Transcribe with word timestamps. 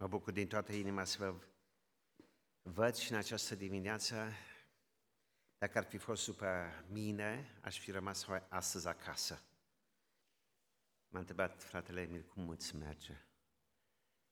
Mă 0.00 0.06
bucur 0.06 0.32
din 0.32 0.48
toată 0.48 0.72
inima 0.72 1.04
să 1.04 1.18
vă 1.18 1.34
văd 2.62 2.94
și 2.94 3.10
în 3.10 3.16
această 3.16 3.54
dimineață. 3.54 4.32
Dacă 5.58 5.78
ar 5.78 5.84
fi 5.84 5.98
fost 5.98 6.26
după 6.26 6.72
mine, 6.88 7.58
aș 7.62 7.78
fi 7.78 7.90
rămas 7.90 8.26
astăzi 8.48 8.86
acasă. 8.86 9.42
M-a 11.08 11.18
întrebat 11.18 11.62
fratele 11.62 12.00
Emil 12.00 12.22
cum 12.22 12.48
îți 12.48 12.76
merge. 12.76 13.16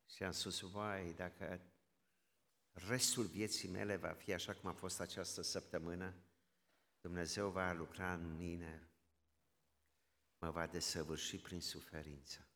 Și 0.07 0.23
am 0.23 0.33
spus, 0.33 0.61
vai, 0.61 1.13
dacă 1.13 1.61
restul 2.73 3.25
vieții 3.25 3.69
mele 3.69 3.97
va 3.97 4.13
fi 4.13 4.33
așa 4.33 4.55
cum 4.55 4.71
a 4.71 4.75
fost 4.75 5.01
această 5.01 5.43
săptămână, 5.43 6.15
Dumnezeu 7.01 7.51
va 7.51 7.73
lucra 7.73 8.15
în 8.15 8.37
mine, 8.37 8.91
mă 10.39 10.51
va 10.51 10.67
desăvârși 10.67 11.37
prin 11.37 11.61
suferință. 11.61 12.48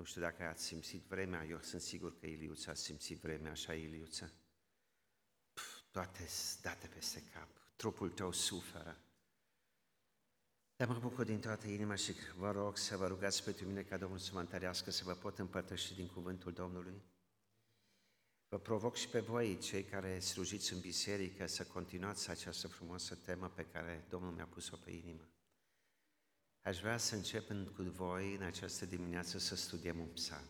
Nu 0.00 0.06
știu 0.06 0.20
dacă 0.20 0.42
ați 0.42 0.64
simțit 0.64 1.02
vremea, 1.02 1.44
eu 1.44 1.60
sunt 1.62 1.80
sigur 1.80 2.18
că 2.18 2.26
Iliuța 2.26 2.70
a 2.70 2.74
simțit 2.74 3.20
vremea, 3.20 3.50
așa 3.50 3.74
Iliuța. 3.74 4.30
Pf, 5.52 5.80
toate 5.90 6.28
date 6.62 6.86
peste 6.86 7.22
cap, 7.22 7.48
trupul 7.76 8.10
tău 8.10 8.32
suferă. 8.32 8.98
Dar 10.76 10.88
mă 10.88 10.98
bucur 10.98 11.24
din 11.24 11.40
toată 11.40 11.66
inima 11.66 11.94
și 11.94 12.12
vă 12.36 12.50
rog 12.50 12.76
să 12.76 12.96
vă 12.96 13.06
rugați 13.06 13.44
pentru 13.44 13.66
mine 13.66 13.82
ca 13.82 13.96
Domnul 13.96 14.18
să 14.18 14.30
mă 14.32 14.40
întărească, 14.40 14.90
să 14.90 15.04
vă 15.04 15.12
pot 15.12 15.38
împărtăși 15.38 15.94
din 15.94 16.06
cuvântul 16.06 16.52
Domnului. 16.52 17.02
Vă 18.48 18.58
provoc 18.58 18.96
și 18.96 19.08
pe 19.08 19.20
voi, 19.20 19.58
cei 19.58 19.84
care 19.84 20.18
slujiți 20.18 20.72
în 20.72 20.80
biserică, 20.80 21.46
să 21.46 21.64
continuați 21.64 22.30
această 22.30 22.68
frumoasă 22.68 23.14
temă 23.14 23.48
pe 23.48 23.66
care 23.66 24.06
Domnul 24.08 24.32
mi-a 24.32 24.46
pus-o 24.46 24.76
pe 24.76 24.90
inimă. 24.90 25.28
Aș 26.62 26.80
vrea 26.80 26.96
să 26.96 27.14
începem 27.14 27.64
cu 27.64 27.82
voi 27.82 28.34
în 28.34 28.42
această 28.42 28.86
dimineață 28.86 29.38
să 29.38 29.56
studiem 29.56 29.98
un 29.98 30.08
psalm. 30.08 30.48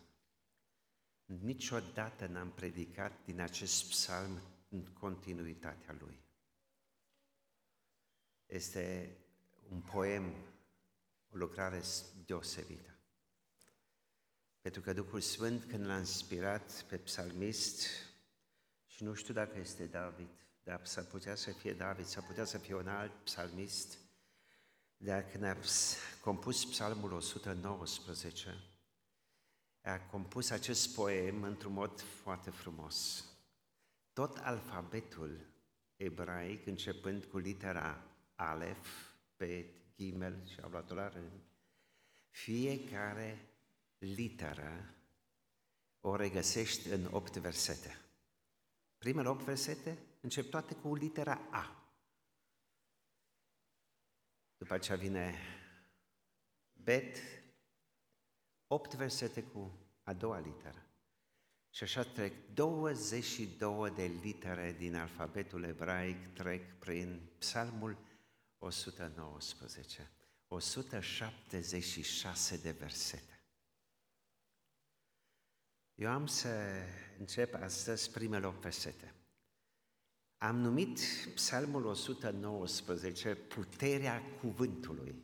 Niciodată 1.24 2.26
n-am 2.26 2.50
predicat 2.50 3.24
din 3.24 3.40
acest 3.40 3.88
psalm 3.88 4.40
în 4.68 4.84
continuitatea 4.84 5.96
lui. 6.00 6.18
Este 8.46 9.16
un 9.68 9.80
poem, 9.80 10.34
o 11.28 11.36
lucrare 11.36 11.82
deosebită. 12.26 12.94
Pentru 14.60 14.80
că 14.80 14.92
Duhul 14.92 15.20
Sfânt, 15.20 15.64
când 15.64 15.86
l-a 15.86 15.98
inspirat 15.98 16.82
pe 16.82 16.96
psalmist, 16.96 17.86
și 18.86 19.02
nu 19.02 19.14
știu 19.14 19.34
dacă 19.34 19.58
este 19.58 19.86
David, 19.86 20.28
dar 20.62 20.86
s-ar 20.86 21.04
putea 21.04 21.34
să 21.34 21.52
fie 21.52 21.72
David, 21.72 22.04
s-ar 22.04 22.24
putea 22.26 22.44
să 22.44 22.58
fie 22.58 22.74
un 22.74 22.88
alt 22.88 23.12
psalmist, 23.12 23.98
dar 25.02 25.30
când 25.30 25.44
a 25.44 25.56
compus 26.20 26.64
psalmul 26.64 27.12
119, 27.12 28.64
a 29.82 29.98
compus 29.98 30.50
acest 30.50 30.94
poem 30.94 31.42
într-un 31.42 31.72
mod 31.72 32.00
foarte 32.00 32.50
frumos. 32.50 33.24
Tot 34.12 34.36
alfabetul 34.36 35.46
ebraic, 35.96 36.66
începând 36.66 37.24
cu 37.24 37.38
litera 37.38 38.02
Alef, 38.34 38.88
Bet, 39.36 39.66
Gimel 39.96 40.46
și 40.46 40.60
au 40.60 40.70
luat 40.70 40.90
la 40.90 41.08
rând, 41.08 41.40
fiecare 42.30 43.48
literă 43.98 44.94
o 46.00 46.16
regăsești 46.16 46.88
în 46.88 47.08
opt 47.10 47.36
versete. 47.36 48.00
Primele 48.98 49.28
opt 49.28 49.44
versete 49.44 49.98
încep 50.20 50.50
toate 50.50 50.74
cu 50.74 50.94
litera 50.94 51.40
A. 51.50 51.79
După 54.60 54.74
aceea 54.74 54.96
vine 54.96 55.34
Bet, 56.72 57.16
opt 58.66 58.94
versete 58.94 59.42
cu 59.42 59.78
a 60.02 60.12
doua 60.12 60.38
literă. 60.38 60.86
Și 61.70 61.82
așa 61.82 62.02
trec 62.02 62.32
22 62.54 63.90
de 63.90 64.02
litere 64.02 64.72
din 64.72 64.94
alfabetul 64.94 65.62
ebraic 65.62 66.32
trec 66.32 66.78
prin 66.78 67.20
psalmul 67.38 67.98
119. 68.58 70.10
176 70.48 72.56
de 72.56 72.70
versete. 72.70 73.40
Eu 75.94 76.10
am 76.10 76.26
să 76.26 76.82
încep 77.18 77.54
astăzi 77.54 78.10
primele 78.10 78.46
8 78.46 78.60
versete. 78.60 79.14
Am 80.42 80.56
numit 80.56 81.00
Psalmul 81.34 81.84
119 81.84 83.34
puterea 83.34 84.22
cuvântului. 84.40 85.14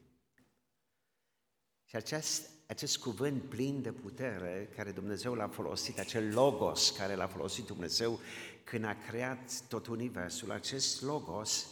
Și 1.85 1.97
acest, 1.97 2.51
acest 2.67 2.99
cuvânt 2.99 3.43
plin 3.43 3.83
de 3.83 3.93
putere 3.93 4.73
care 4.77 4.91
Dumnezeu 4.91 5.35
l-a 5.35 5.49
folosit, 5.49 5.99
acel 5.99 6.33
logos 6.33 6.91
care 6.91 7.15
l-a 7.15 7.27
folosit 7.27 7.65
Dumnezeu 7.65 8.21
când 8.65 8.85
a 8.85 8.95
creat 8.95 9.63
tot 9.69 9.87
universul, 9.87 10.51
acest 10.51 11.03
logos 11.03 11.67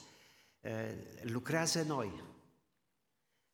eh, 0.61 0.95
lucrează 1.23 1.81
în 1.81 1.87
noi. 1.87 2.23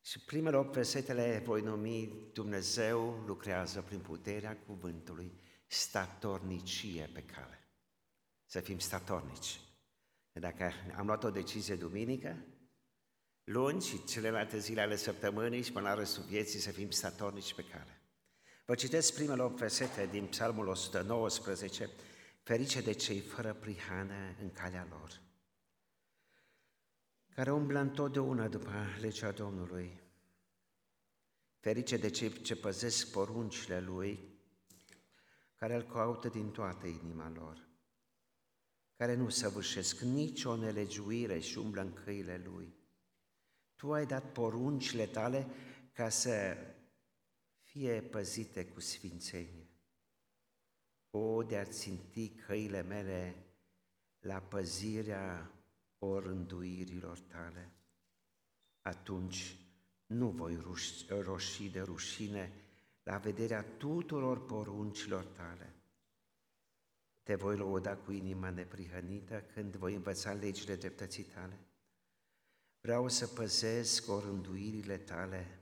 Și 0.01 0.19
primele 0.25 0.57
8 0.57 0.73
versetele 0.73 1.43
voi 1.45 1.63
numi 1.63 2.31
Dumnezeu 2.33 3.23
lucrează 3.27 3.81
prin 3.81 3.99
puterea 3.99 4.57
cuvântului 4.67 5.33
statornicie 5.67 7.11
pe 7.13 7.23
cale. 7.23 7.69
Să 8.45 8.61
fim 8.61 8.79
statornici. 8.79 9.61
Dacă 10.33 10.73
am 10.97 11.07
luat 11.07 11.25
o 11.25 11.31
decizie 11.31 11.77
duminică, 11.77 12.45
luni 13.45 13.83
și 13.83 14.05
celelalte 14.05 14.59
zile 14.59 14.81
ale 14.81 14.97
săptămânii 14.97 15.63
și 15.63 15.73
până 15.73 15.89
la 15.89 15.95
restul 15.95 16.23
vieții 16.23 16.59
să 16.59 16.71
fim 16.71 16.91
statornici 16.91 17.55
pe 17.55 17.65
cale. 17.65 18.01
Vă 18.65 18.75
citesc 18.75 19.15
primele 19.15 19.43
8 19.43 19.57
versete 19.57 20.07
din 20.07 20.27
Psalmul 20.27 20.67
119, 20.67 21.91
ferice 22.43 22.81
de 22.81 22.93
cei 22.93 23.21
fără 23.21 23.55
prihană 23.55 24.37
în 24.41 24.51
calea 24.51 24.87
lor, 24.91 25.21
care 27.35 27.53
umblă 27.53 27.79
întotdeauna 27.79 28.49
după 28.49 28.71
legea 29.01 29.31
Domnului, 29.31 30.01
ferice 31.59 31.97
de 31.97 32.11
cei 32.11 32.43
ce 32.43 32.57
păzesc 32.57 33.11
poruncile 33.11 33.81
Lui, 33.81 34.39
care 35.55 35.75
îl 35.75 35.83
caută 35.83 36.29
din 36.29 36.51
toată 36.51 36.87
inima 36.87 37.31
lor 37.35 37.70
care 39.01 39.15
nu 39.15 39.29
săvârșesc 39.29 40.01
nicio 40.01 40.57
nelegiuire 40.57 41.39
și 41.39 41.59
umblă 41.59 41.81
în 41.81 41.93
căile 41.93 42.43
Lui. 42.45 42.75
Tu 43.77 43.93
ai 43.93 44.07
dat 44.07 44.33
poruncile 44.33 45.07
tale 45.07 45.47
ca 45.93 46.09
să 46.09 46.57
fie 47.63 48.01
păzite 48.03 48.67
cu 48.67 48.81
sfințenie. 48.81 49.71
O, 51.11 51.43
de 51.43 51.57
a 51.57 51.65
ținti 51.65 52.29
căile 52.29 52.83
mele 52.83 53.47
la 54.19 54.41
păzirea 54.41 55.53
orânduirilor 55.99 57.19
tale, 57.19 57.73
atunci 58.83 59.57
nu 60.07 60.29
voi 60.31 60.57
roși 61.23 61.71
de 61.71 61.81
rușine 61.81 62.53
la 63.03 63.19
vederea 63.19 63.63
tuturor 63.63 64.45
poruncilor 64.45 65.25
tale. 65.25 65.70
Te 67.31 67.37
voi 67.37 67.57
lăuda 67.57 67.97
cu 67.97 68.13
inima 68.13 68.51
neprihănită 68.51 69.45
când 69.55 69.77
voi 69.77 69.95
învăța 69.95 70.33
legile 70.33 70.77
dreptății 70.77 71.23
tale. 71.23 71.59
Vreau 72.81 73.09
să 73.09 73.27
păzesc 73.27 74.09
orânduirile 74.09 74.97
tale. 74.97 75.59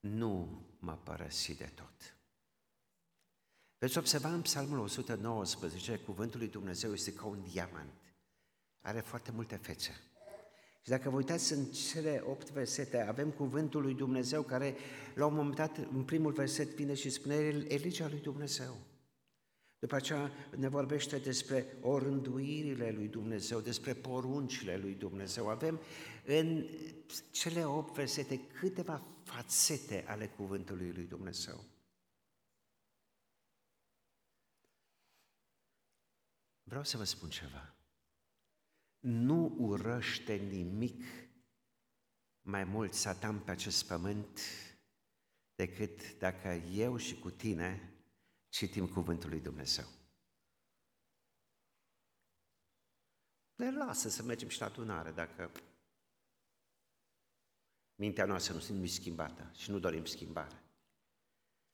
Nu 0.00 0.62
mă 0.78 0.98
părăsi 1.02 1.54
de 1.54 1.72
tot. 1.74 2.16
Veți 3.78 3.98
observa 3.98 4.32
în 4.32 4.42
Psalmul 4.42 4.78
119, 4.78 5.98
cuvântul 5.98 6.38
lui 6.38 6.48
Dumnezeu 6.48 6.92
este 6.92 7.12
ca 7.12 7.26
un 7.26 7.42
diamant. 7.50 8.00
Are 8.80 9.00
foarte 9.00 9.30
multe 9.30 9.56
fețe. 9.56 10.00
Și 10.82 10.88
dacă 10.88 11.10
vă 11.10 11.16
uitați 11.16 11.52
în 11.52 11.64
cele 11.64 12.22
opt 12.26 12.50
versete, 12.50 13.00
avem 13.00 13.30
cuvântul 13.30 13.82
lui 13.82 13.94
Dumnezeu 13.94 14.42
care, 14.42 14.76
la 15.14 15.26
un 15.26 15.34
moment 15.34 15.54
dat, 15.54 15.76
în 15.76 16.04
primul 16.04 16.32
verset 16.32 16.74
vine 16.74 16.94
și 16.94 17.10
spune, 17.10 17.34
e 17.34 17.76
legea 17.76 18.08
lui 18.08 18.20
Dumnezeu. 18.20 18.90
După 19.82 19.94
aceea 19.94 20.30
ne 20.56 20.68
vorbește 20.68 21.18
despre 21.18 21.76
orânduirile 21.80 22.90
lui 22.90 23.08
Dumnezeu, 23.08 23.60
despre 23.60 23.94
poruncile 23.94 24.76
lui 24.76 24.94
Dumnezeu. 24.94 25.48
Avem 25.48 25.80
în 26.24 26.66
cele 27.30 27.64
opt 27.64 27.94
versete 27.94 28.46
câteva 28.46 29.02
fațete 29.24 30.04
ale 30.06 30.28
cuvântului 30.28 30.92
lui 30.92 31.04
Dumnezeu. 31.04 31.64
Vreau 36.62 36.84
să 36.84 36.96
vă 36.96 37.04
spun 37.04 37.28
ceva. 37.28 37.74
Nu 39.00 39.54
urăște 39.58 40.34
nimic 40.34 41.04
mai 42.42 42.64
mult 42.64 42.92
Satan 42.92 43.38
pe 43.38 43.50
acest 43.50 43.86
pământ 43.86 44.40
decât 45.54 46.18
dacă 46.18 46.48
eu 46.54 46.96
și 46.96 47.18
cu 47.18 47.30
tine 47.30 47.91
citim 48.52 48.88
Cuvântul 48.88 49.28
lui 49.28 49.40
Dumnezeu. 49.40 49.84
Ne 53.54 53.70
lasă 53.70 54.08
să 54.08 54.22
mergem 54.22 54.48
și 54.48 54.60
la 54.60 54.66
adunare 54.66 55.10
dacă 55.10 55.50
mintea 57.94 58.24
noastră 58.24 58.52
nu 58.52 58.58
este 58.58 59.00
schimbată 59.00 59.50
și 59.56 59.70
nu 59.70 59.78
dorim 59.78 60.04
schimbare. 60.04 60.62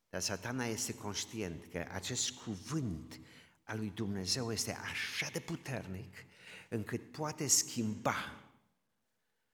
Dar 0.08 0.20
satana 0.20 0.64
este 0.64 0.94
conștient 0.94 1.64
că 1.64 1.88
acest 1.90 2.30
cuvânt 2.30 3.20
al 3.62 3.78
lui 3.78 3.90
Dumnezeu 3.90 4.52
este 4.52 4.72
așa 4.72 5.30
de 5.32 5.40
puternic 5.40 6.14
încât 6.68 7.10
poate 7.10 7.46
schimba 7.46 8.14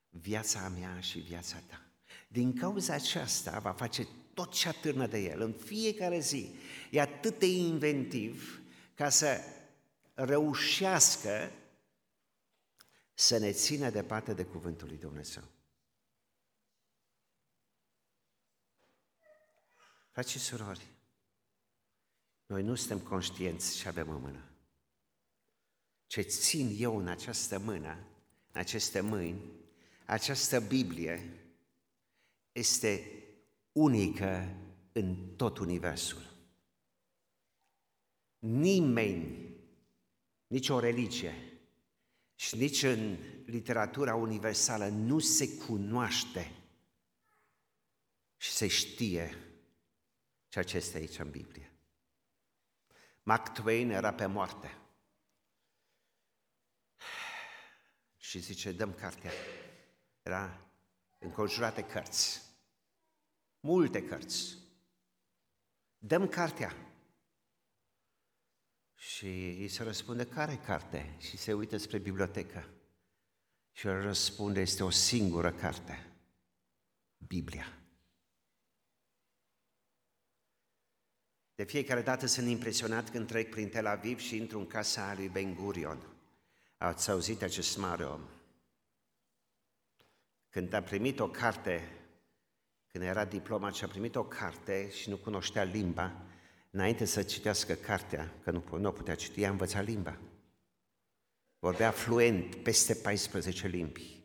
viața 0.09 0.69
mea 0.69 1.01
și 1.01 1.19
viața 1.19 1.59
ta. 1.59 1.87
Din 2.29 2.59
cauza 2.59 2.95
aceasta 2.95 3.59
va 3.59 3.73
face 3.73 4.09
tot 4.35 4.53
ce 4.53 4.69
atârnă 4.69 5.07
de 5.07 5.19
el 5.19 5.41
în 5.41 5.53
fiecare 5.53 6.19
zi. 6.19 6.55
E 6.91 7.01
atât 7.01 7.39
de 7.39 7.47
inventiv 7.47 8.63
ca 8.95 9.09
să 9.09 9.41
reușească 10.15 11.53
să 13.15 13.39
ne 13.39 13.53
țină 13.53 13.91
departe 13.91 14.35
de 14.35 14.45
cuvântul 14.45 14.89
lui 14.89 14.97
Dumnezeu. 14.97 15.43
Frați 20.11 20.31
și 20.31 20.39
surori, 20.39 20.87
noi 22.47 22.63
nu 22.63 22.75
suntem 22.75 22.99
conștienți 22.99 23.77
ce 23.77 23.89
avem 23.89 24.11
în 24.11 24.21
mână. 24.21 24.49
Ce 26.07 26.21
țin 26.21 26.75
eu 26.79 26.99
în 26.99 27.09
această 27.09 27.59
mână, 27.59 28.07
în 28.53 28.61
aceste 28.61 29.01
mâini, 29.01 29.41
această 30.07 30.61
Biblie 30.61 31.39
este 32.53 33.24
unică 33.75 34.57
în 34.93 35.37
tot 35.37 35.59
Universul. 35.59 36.33
Nimeni, 38.39 39.55
nicio 40.47 40.79
religie 40.79 41.59
și 42.35 42.57
nici 42.57 42.83
în 42.83 43.17
literatura 43.47 44.15
universală 44.15 44.89
nu 44.89 45.19
se 45.19 45.57
cunoaște 45.57 46.53
și 48.37 48.51
se 48.51 48.67
știe 48.67 49.39
ceea 50.49 50.65
ce 50.65 50.77
este 50.77 50.97
aici 50.97 51.19
în 51.19 51.31
Biblie. 51.31 51.73
Mark 53.23 53.49
Twain 53.49 53.91
era 53.91 54.15
pe 54.15 54.27
moarte. 54.27 54.79
Și 58.17 58.39
zice, 58.39 58.73
dăm 58.73 58.93
cartea. 58.93 59.31
Era 60.23 60.67
înconjurat 61.19 61.75
de 61.75 61.85
cărți. 61.85 62.54
Multe 63.67 64.05
cărți. 64.05 64.59
Dăm 65.99 66.29
cartea. 66.29 66.77
Și 68.95 69.27
îi 69.59 69.69
se 69.69 69.83
răspunde, 69.83 70.27
care 70.27 70.57
carte? 70.57 71.17
Și 71.19 71.37
se 71.37 71.53
uită 71.53 71.77
spre 71.77 71.99
bibliotecă. 71.99 72.69
Și 73.73 73.87
el 73.87 74.01
răspunde, 74.01 74.61
este 74.61 74.83
o 74.83 74.91
singură 74.91 75.53
carte. 75.53 76.13
Biblia. 77.17 77.79
De 81.55 81.65
fiecare 81.65 82.03
dată 82.03 82.27
sunt 82.27 82.49
impresionat 82.49 83.11
când 83.11 83.27
trec 83.27 83.51
prin 83.51 83.69
Tel 83.69 83.87
Aviv 83.87 84.19
și 84.19 84.37
intru 84.37 84.59
în 84.59 84.67
casa 84.67 85.15
lui 85.15 85.29
Ben 85.29 85.55
Gurion. 85.55 86.17
Ați 86.77 87.11
auzit 87.11 87.43
acest 87.43 87.77
mare 87.77 88.05
om. 88.05 88.29
Când 90.49 90.73
a 90.73 90.83
primit 90.83 91.21
o 91.21 91.31
carte, 91.31 92.04
când 92.95 93.07
era 93.07 93.25
diplomat 93.25 93.75
și 93.75 93.85
a 93.85 93.89
primit 93.89 94.17
o 94.17 94.25
carte 94.25 94.91
și 94.91 95.09
nu 95.09 95.17
cunoștea 95.17 95.63
limba, 95.63 96.23
înainte 96.71 97.05
să 97.05 97.23
citească 97.23 97.73
cartea, 97.73 98.35
că 98.43 98.51
nu, 98.51 98.65
nu 98.79 98.93
putea 98.93 99.15
citi, 99.15 99.45
a 99.45 99.51
învățat 99.51 99.85
limba. 99.85 100.19
Vorbea 101.59 101.91
fluent 101.91 102.55
peste 102.55 102.95
14 102.95 103.67
limbi. 103.67 104.23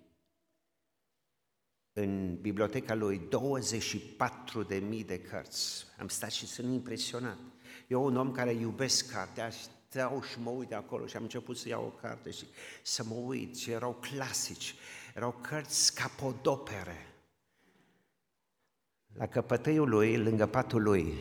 În 1.93 2.41
biblioteca 2.41 2.93
lui 2.93 3.27
24.000 4.69 5.05
de 5.05 5.19
cărți. 5.19 5.85
Am 5.99 6.07
stat 6.07 6.31
și 6.31 6.47
sunt 6.47 6.73
impresionat. 6.73 7.37
Eu, 7.87 8.05
un 8.05 8.17
om 8.17 8.31
care 8.31 8.53
iubesc 8.53 9.11
cartea, 9.11 9.49
stau 9.49 10.21
și 10.21 10.39
mă 10.39 10.49
uit 10.49 10.73
acolo 10.73 11.05
și 11.05 11.15
am 11.15 11.23
început 11.23 11.57
să 11.57 11.67
iau 11.67 11.85
o 11.85 11.99
carte 12.01 12.31
și 12.31 12.45
să 12.83 13.03
mă 13.03 13.15
uit 13.15 13.57
și 13.57 13.71
erau 13.71 13.93
clasici, 13.93 14.75
erau 15.15 15.31
cărți 15.41 15.95
capodopere. 15.95 17.08
La 19.13 19.27
căpătăiul 19.27 19.89
lui, 19.89 20.17
lângă 20.17 20.47
patul 20.47 20.81
lui, 20.81 21.13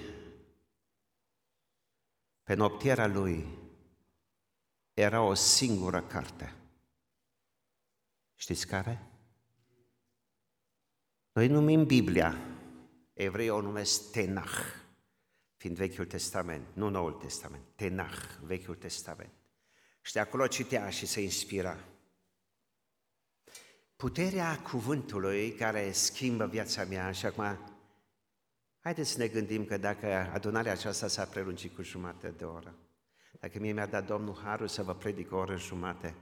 pe 2.43 2.55
noptiera 2.55 3.07
lui, 3.07 3.47
era 4.95 5.23
o 5.23 5.35
singură 5.35 6.03
carte. 6.03 6.55
Știți 8.35 8.67
care? 8.67 9.03
Noi 11.33 11.49
numim 11.49 11.85
Biblia, 11.85 12.39
evrei 13.13 13.51
o 13.51 13.61
numesc 13.61 14.11
Tenach, 14.11 14.57
fiind 15.57 15.77
Vechiul 15.77 16.07
Testament, 16.07 16.67
nu 16.73 16.89
Noul 16.89 17.13
Testament, 17.13 17.63
Tenach, 17.75 18.39
Vechiul 18.43 18.75
Testament. 18.75 19.33
Și 20.01 20.13
de 20.13 20.21
acolo 20.21 20.47
citea 20.47 20.91
și 20.91 21.07
se 21.07 21.21
inspira. 21.21 21.85
Puterea 23.97 24.59
cuvântului 24.59 25.53
care 25.53 25.93
schimbă 25.93 26.47
viața 26.47 26.85
mea 26.85 27.13
și 27.13 27.27
acum 27.27 27.78
haideți 28.89 29.11
să 29.11 29.19
ne 29.19 29.27
gândim 29.27 29.65
că 29.65 29.77
dacă 29.77 30.31
adunarea 30.33 30.73
aceasta 30.73 31.07
s-a 31.07 31.25
prelungit 31.25 31.75
cu 31.75 31.83
jumătate 31.83 32.35
de 32.37 32.45
oră, 32.45 32.75
dacă 33.41 33.59
mie 33.59 33.73
mi-a 33.73 33.87
dat 33.87 34.07
Domnul 34.07 34.41
Harul 34.45 34.69
să 34.69 34.83
vă 34.83 34.95
predic 34.95 35.33
o 35.33 35.37
oră 35.37 35.57
jumate, 35.57 36.15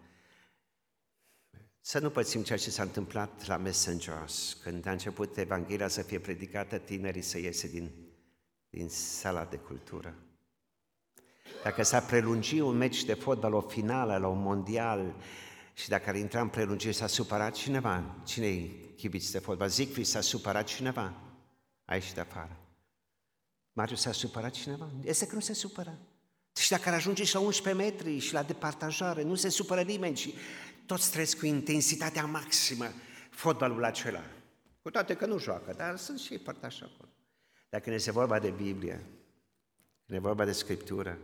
să 1.80 1.98
nu 1.98 2.10
pățim 2.10 2.42
ceea 2.42 2.58
ce 2.58 2.70
s-a 2.70 2.82
întâmplat 2.82 3.46
la 3.46 3.56
Messengers, 3.56 4.58
când 4.62 4.86
a 4.86 4.90
început 4.90 5.36
Evanghelia 5.36 5.88
să 5.88 6.02
fie 6.02 6.18
predicată, 6.18 6.78
tinerii 6.78 7.22
să 7.22 7.38
iese 7.38 7.68
din, 7.68 7.90
din 8.68 8.88
sala 8.88 9.44
de 9.44 9.56
cultură. 9.56 10.14
Dacă 11.62 11.82
s-a 11.82 12.00
prelungit 12.00 12.60
un 12.60 12.76
meci 12.76 13.04
de 13.04 13.14
fotbal, 13.14 13.54
o 13.54 13.60
finală 13.60 14.16
la 14.16 14.28
un 14.28 14.42
mondial, 14.42 15.14
și 15.72 15.88
dacă 15.88 16.08
ar 16.08 16.16
intra 16.16 16.40
în 16.40 16.48
prelungire, 16.48 16.92
s-a 16.92 17.06
supărat 17.06 17.54
cineva. 17.54 18.16
Cine-i 18.24 18.94
chibiți 18.96 19.32
de 19.32 19.38
fotbal? 19.38 19.68
Zic, 19.68 20.04
s-a 20.04 20.20
supărat 20.20 20.64
cineva? 20.64 21.25
Aici 21.86 22.12
de 22.12 22.20
afară. 22.20 22.60
Marius 23.72 24.00
s-a 24.00 24.12
supărat 24.12 24.52
cineva? 24.52 24.90
Este 25.02 25.26
că 25.26 25.34
nu 25.34 25.40
se 25.40 25.52
supără. 25.52 25.98
Și 26.56 26.70
dacă 26.70 26.88
ar 26.88 26.94
ajunge 26.94 27.24
și 27.24 27.34
la 27.34 27.40
11 27.40 27.82
metri 27.82 28.18
și 28.18 28.32
la 28.32 28.42
departajare, 28.42 29.22
nu 29.22 29.34
se 29.34 29.48
supără 29.48 29.82
nimeni 29.82 30.16
și 30.16 30.34
toți 30.86 31.10
trăiesc 31.10 31.38
cu 31.38 31.46
intensitatea 31.46 32.26
maximă 32.26 32.86
fotbalul 33.30 33.84
acela. 33.84 34.22
Cu 34.82 34.90
toate 34.90 35.16
că 35.16 35.26
nu 35.26 35.38
joacă, 35.38 35.72
dar 35.72 35.96
sunt 35.96 36.18
și 36.18 36.38
părtași 36.38 36.82
acolo. 36.82 37.08
Dacă 37.68 37.88
ne 37.88 37.94
este 37.94 38.10
vorba 38.10 38.38
de 38.38 38.50
Biblie, 38.50 39.06
când 40.06 40.18
e 40.18 40.26
vorba 40.26 40.44
de 40.44 40.52
Scriptură, 40.52 41.18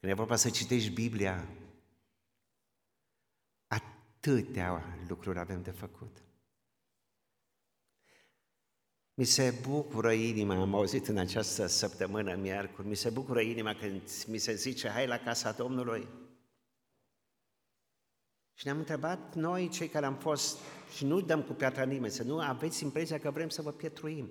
când 0.00 0.12
e 0.12 0.14
vorba 0.14 0.36
să 0.36 0.50
citești 0.50 0.90
Biblia, 0.90 1.48
atâtea 3.66 4.98
lucruri 5.08 5.38
avem 5.38 5.62
de 5.62 5.70
făcut. 5.70 6.22
Mi 9.18 9.24
se 9.24 9.54
bucură 9.68 10.12
inima, 10.12 10.60
am 10.60 10.74
auzit 10.74 11.08
în 11.08 11.18
această 11.18 11.66
săptămână, 11.66 12.34
miercuri, 12.34 12.86
mi 12.86 12.96
se 12.96 13.10
bucură 13.10 13.40
inima 13.40 13.74
când 13.74 14.00
mi 14.26 14.38
se 14.38 14.54
zice, 14.54 14.88
hai 14.88 15.06
la 15.06 15.18
casa 15.18 15.52
Domnului. 15.52 16.08
Și 18.54 18.64
ne-am 18.64 18.78
întrebat 18.78 19.34
noi, 19.34 19.68
cei 19.68 19.88
care 19.88 20.06
am 20.06 20.14
fost, 20.14 20.58
și 20.96 21.04
nu 21.04 21.20
dăm 21.20 21.42
cu 21.42 21.52
piatra 21.52 21.84
nimeni, 21.84 22.12
să 22.12 22.22
nu 22.22 22.38
aveți 22.38 22.82
impresia 22.82 23.18
că 23.18 23.30
vrem 23.30 23.48
să 23.48 23.62
vă 23.62 23.70
pietruim. 23.70 24.28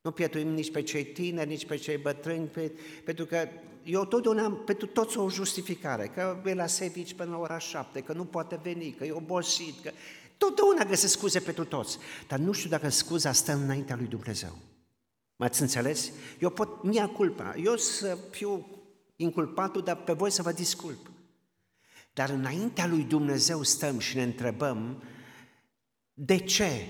Nu 0.00 0.10
pietruim 0.10 0.48
nici 0.48 0.70
pe 0.70 0.82
cei 0.82 1.04
tineri, 1.04 1.48
nici 1.48 1.66
pe 1.66 1.76
cei 1.76 1.96
bătrâni, 1.96 2.46
pe, 2.46 2.72
pentru 3.04 3.24
că 3.24 3.48
eu 3.84 4.04
totdeauna 4.04 4.44
am 4.44 4.62
pentru 4.64 4.86
toți 4.86 5.18
o 5.18 5.30
justificare, 5.30 6.06
că 6.06 6.42
e 6.44 6.54
la 6.54 6.66
Sevici 6.66 7.14
până 7.14 7.30
la 7.30 7.38
ora 7.38 7.58
șapte, 7.58 8.00
că 8.00 8.12
nu 8.12 8.24
poate 8.24 8.60
veni, 8.62 8.90
că 8.90 9.04
e 9.04 9.12
obosit, 9.12 9.80
că... 9.82 9.90
Totdeauna 10.36 10.84
găsesc 10.84 11.12
scuze 11.12 11.40
pentru 11.40 11.64
toți, 11.64 11.98
dar 12.26 12.38
nu 12.38 12.52
știu 12.52 12.68
dacă 12.68 12.88
scuza 12.88 13.32
stă 13.32 13.52
înaintea 13.52 13.96
lui 13.96 14.06
Dumnezeu. 14.06 14.58
M-ați 15.36 15.60
înțeles? 15.60 16.10
Eu 16.38 16.50
pot, 16.50 16.82
mia 16.82 17.08
culpa, 17.08 17.54
eu 17.56 17.76
să 17.76 18.18
fiu 18.30 18.66
inculpatul, 19.16 19.82
dar 19.82 19.96
pe 19.96 20.12
voi 20.12 20.30
să 20.30 20.42
vă 20.42 20.52
disculp. 20.52 21.10
Dar 22.12 22.28
înaintea 22.28 22.86
lui 22.86 23.02
Dumnezeu 23.02 23.62
stăm 23.62 23.98
și 23.98 24.16
ne 24.16 24.22
întrebăm 24.22 25.02
de 26.12 26.36
ce 26.36 26.86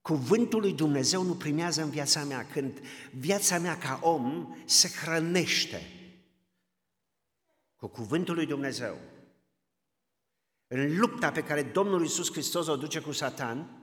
cuvântul 0.00 0.60
lui 0.60 0.72
Dumnezeu 0.72 1.22
nu 1.22 1.34
primează 1.34 1.82
în 1.82 1.90
viața 1.90 2.24
mea 2.24 2.46
când 2.46 2.78
viața 3.12 3.58
mea 3.58 3.78
ca 3.78 3.98
om 4.02 4.54
se 4.64 4.88
hrănește 4.88 5.82
cu 7.76 7.86
cuvântul 7.86 8.34
lui 8.34 8.46
Dumnezeu. 8.46 8.98
În 10.68 10.98
lupta 10.98 11.30
pe 11.30 11.42
care 11.42 11.62
Domnul 11.62 12.02
Iisus 12.02 12.32
Hristos 12.32 12.66
o 12.66 12.76
duce 12.76 13.00
cu 13.00 13.12
Satan, 13.12 13.78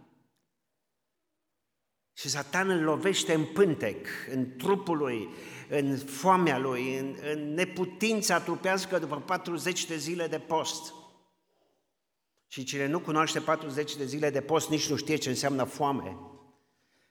și 2.17 2.29
Satan 2.29 2.69
îl 2.69 2.83
lovește 2.83 3.33
în 3.33 3.45
pântec, 3.45 4.07
în 4.31 4.55
trupul 4.57 4.97
lui, 4.97 5.29
în 5.69 5.97
foamea 5.97 6.57
lui, 6.57 6.97
în, 6.97 7.15
în 7.31 7.53
neputința 7.53 8.39
trupească 8.39 8.99
după 8.99 9.15
40 9.15 9.85
de 9.85 9.97
zile 9.97 10.27
de 10.27 10.39
post. 10.39 10.93
Și 12.47 12.63
cine 12.63 12.87
nu 12.87 12.99
cunoaște 12.99 13.39
40 13.39 13.95
de 13.95 14.05
zile 14.05 14.29
de 14.29 14.41
post, 14.41 14.69
nici 14.69 14.89
nu 14.89 14.95
știe 14.95 15.15
ce 15.15 15.29
înseamnă 15.29 15.63
foame. 15.63 16.17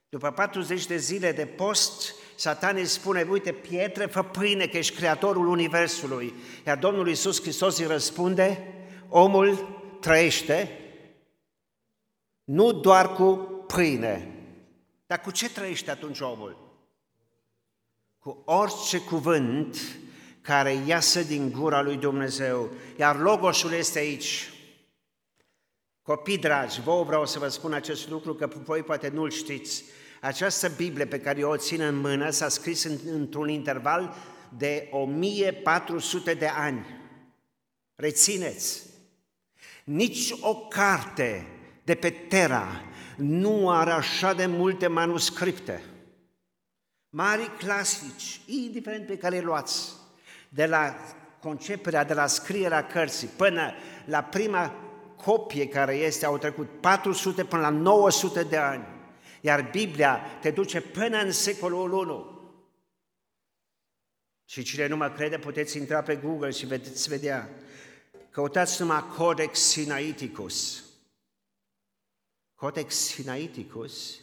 După 0.09 0.31
40 0.31 0.87
de 0.87 0.97
zile 0.97 1.33
de 1.33 1.47
post, 1.47 2.14
Satan 2.37 2.76
îi 2.76 2.87
spune, 2.87 3.26
uite, 3.31 3.52
pietre, 3.52 4.07
fă 4.07 4.23
pâine, 4.23 4.66
că 4.66 4.76
ești 4.76 4.97
creatorul 4.97 5.47
Universului. 5.47 6.35
Iar 6.66 6.78
Domnul 6.78 7.09
Iisus 7.09 7.40
Hristos 7.40 7.78
îi 7.78 7.87
răspunde, 7.87 8.74
omul 9.16 9.80
trăiește 10.00 10.78
nu 12.44 12.73
doar 12.73 13.12
cu 13.12 13.35
pâine. 13.66 14.28
Dar 15.06 15.21
cu 15.21 15.30
ce 15.30 15.50
trăiește 15.50 15.90
atunci 15.90 16.21
omul? 16.21 16.56
Cu 18.18 18.42
orice 18.44 19.00
cuvânt 19.00 19.76
care 20.40 20.73
iasă 20.87 21.23
din 21.23 21.50
gura 21.50 21.83
lui 21.83 21.97
Dumnezeu. 21.97 22.71
Iar 22.99 23.21
logosul 23.21 23.73
este 23.73 23.99
aici. 23.99 24.52
Copii 26.02 26.38
dragi, 26.38 26.80
vouă 26.80 27.04
vreau 27.04 27.26
să 27.26 27.38
vă 27.38 27.49
spun 27.49 27.73
acest 27.73 28.09
lucru, 28.09 28.35
că 28.35 28.47
voi 28.64 28.83
poate 28.83 29.09
nu-l 29.09 29.30
știți. 29.30 29.85
Această 30.21 30.68
Biblie 30.68 31.06
pe 31.06 31.21
care 31.21 31.38
eu 31.38 31.50
o 31.50 31.56
țin 31.56 31.80
în 31.80 31.97
mână 31.97 32.30
s-a 32.30 32.49
scris 32.49 32.85
în, 32.85 32.99
într-un 33.12 33.49
interval 33.49 34.14
de 34.56 34.88
1400 34.90 36.35
de 36.35 36.47
ani. 36.47 36.87
Rețineți! 37.94 38.94
Nici 39.85 40.35
o 40.41 40.55
carte 40.55 41.47
de 41.83 41.95
pe 41.95 42.11
Terra 42.11 42.83
nu 43.17 43.71
are 43.71 43.91
așa 43.91 44.35
de 44.35 44.47
multe 44.47 44.87
manuscripte. 44.87 45.83
Mari 47.11 47.50
clasici, 47.59 48.41
indiferent 48.47 49.07
pe 49.07 49.17
care 49.17 49.37
le 49.37 49.43
luați, 49.43 49.93
de 50.49 50.67
la 50.67 50.95
conceperea, 51.41 52.05
de 52.05 52.14
la 52.14 52.26
scrierea 52.26 52.87
cărții 52.87 53.29
până 53.29 53.73
la 54.05 54.23
prima 54.23 54.75
copie 55.17 55.69
care 55.69 55.95
este, 55.95 56.26
au 56.26 56.38
trecut 56.38 56.69
400 56.81 57.45
până 57.45 57.62
la 57.62 57.69
900 57.69 58.43
de 58.43 58.57
ani. 58.57 58.85
Iar 59.41 59.69
Biblia 59.71 60.21
te 60.41 60.50
duce 60.50 60.81
până 60.81 61.19
în 61.19 61.33
secolul 61.33 61.93
1. 61.93 62.33
Și 64.45 64.62
cine 64.62 64.87
nu 64.87 64.97
mă 64.97 65.11
crede, 65.11 65.38
puteți 65.38 65.76
intra 65.76 66.03
pe 66.03 66.17
Google 66.17 66.50
și 66.50 66.67
vedeți 66.67 67.09
vedea. 67.09 67.50
Căutați 68.35 68.81
numai 68.81 69.05
Codex 69.17 69.59
Sinaiticus. 69.59 70.85
Codex 72.55 72.95
Sinaiticus, 72.95 74.21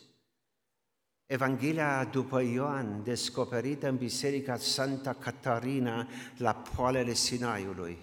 Evanghelia 1.25 2.06
după 2.06 2.41
Ioan, 2.41 3.03
descoperită 3.03 3.88
în 3.88 3.98
Biserica 3.98 4.58
Santa 4.58 5.13
Catarina 5.13 6.08
la 6.38 6.53
poalele 6.53 7.13
Sinaiului. 7.13 7.98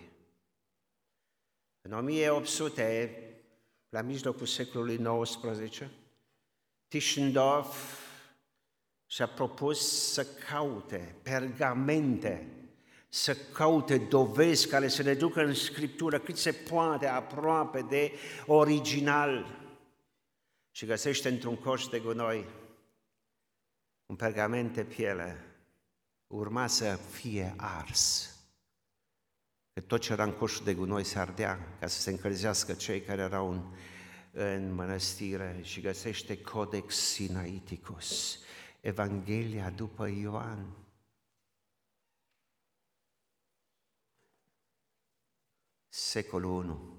În 1.81 1.93
1800, 1.93 3.23
la 3.89 4.01
mijlocul 4.01 4.47
secolului 4.47 5.23
XIX, 5.23 5.83
Tischendorf 6.87 8.01
și-a 9.07 9.29
propus 9.29 10.13
să 10.13 10.27
caute 10.51 11.17
pergamente, 11.23 12.47
să 13.09 13.35
caute 13.35 13.99
dovezi 13.99 14.69
care 14.69 14.89
să 14.89 15.03
le 15.03 15.15
ducă 15.15 15.45
în 15.45 15.55
Scriptură 15.55 16.19
cât 16.19 16.37
se 16.37 16.53
poate 16.53 17.07
aproape 17.07 17.83
de 17.83 18.13
original 18.47 19.57
și 20.71 20.87
găsește 20.87 21.29
într-un 21.29 21.57
coș 21.57 21.87
de 21.87 21.99
gunoi 21.99 22.47
un 24.09 24.17
pergament 24.17 24.75
de 24.75 24.85
piele, 24.85 25.45
urma 26.27 26.67
să 26.67 26.99
fie 27.11 27.55
ars. 27.57 28.33
Că 29.73 29.81
tot 29.81 30.01
ce 30.01 30.13
era 30.13 30.25
în 30.25 30.33
coșul 30.33 30.65
de 30.65 30.75
gunoi 30.75 31.05
se 31.05 31.19
ardea 31.19 31.77
ca 31.81 31.87
să 31.87 32.01
se 32.01 32.11
încălzească 32.11 32.73
cei 32.73 33.01
care 33.01 33.23
erau 33.23 33.51
în, 33.51 33.65
în 34.33 34.75
mănăstire 34.75 35.61
și 35.63 35.81
găsește 35.81 36.41
Codex 36.41 36.97
Sinaiticus, 36.97 38.39
Evanghelia 38.81 39.71
după 39.71 40.09
Ioan. 40.09 40.67
Secolul 45.89 46.51
1. 46.65 46.97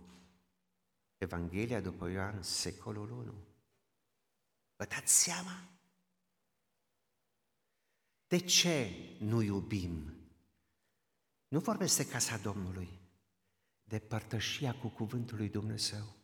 Evanghelia 1.17 1.81
după 1.81 2.10
Ioan, 2.10 2.41
secolul 2.43 3.12
1. 3.12 3.34
Vă 4.75 4.86
dați 4.86 5.24
seama? 5.24 5.69
De 8.27 8.38
ce 8.38 8.91
nu 9.19 9.41
iubim? 9.41 10.13
Nu 11.48 11.60
vorbesc 11.60 11.98
de 11.98 12.08
casa 12.08 12.38
Domnului, 12.38 13.00
de 13.84 14.00
părtășia 14.00 14.75
cu 14.75 14.88
cuvântul 14.88 15.38
lui 15.38 15.50
Dumnezeu. 15.50 16.15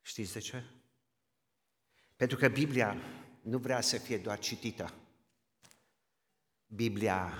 Știți 0.00 0.32
de 0.32 0.38
ce? 0.38 0.64
Pentru 2.16 2.36
că 2.36 2.48
Biblia 2.48 2.96
nu 3.42 3.58
vrea 3.58 3.80
să 3.80 3.98
fie 3.98 4.18
doar 4.18 4.38
citită. 4.38 4.94
Biblia 6.66 7.32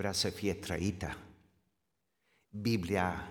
vrea 0.00 0.12
să 0.12 0.30
fie 0.30 0.54
trăită. 0.54 1.18
Biblia 2.48 3.30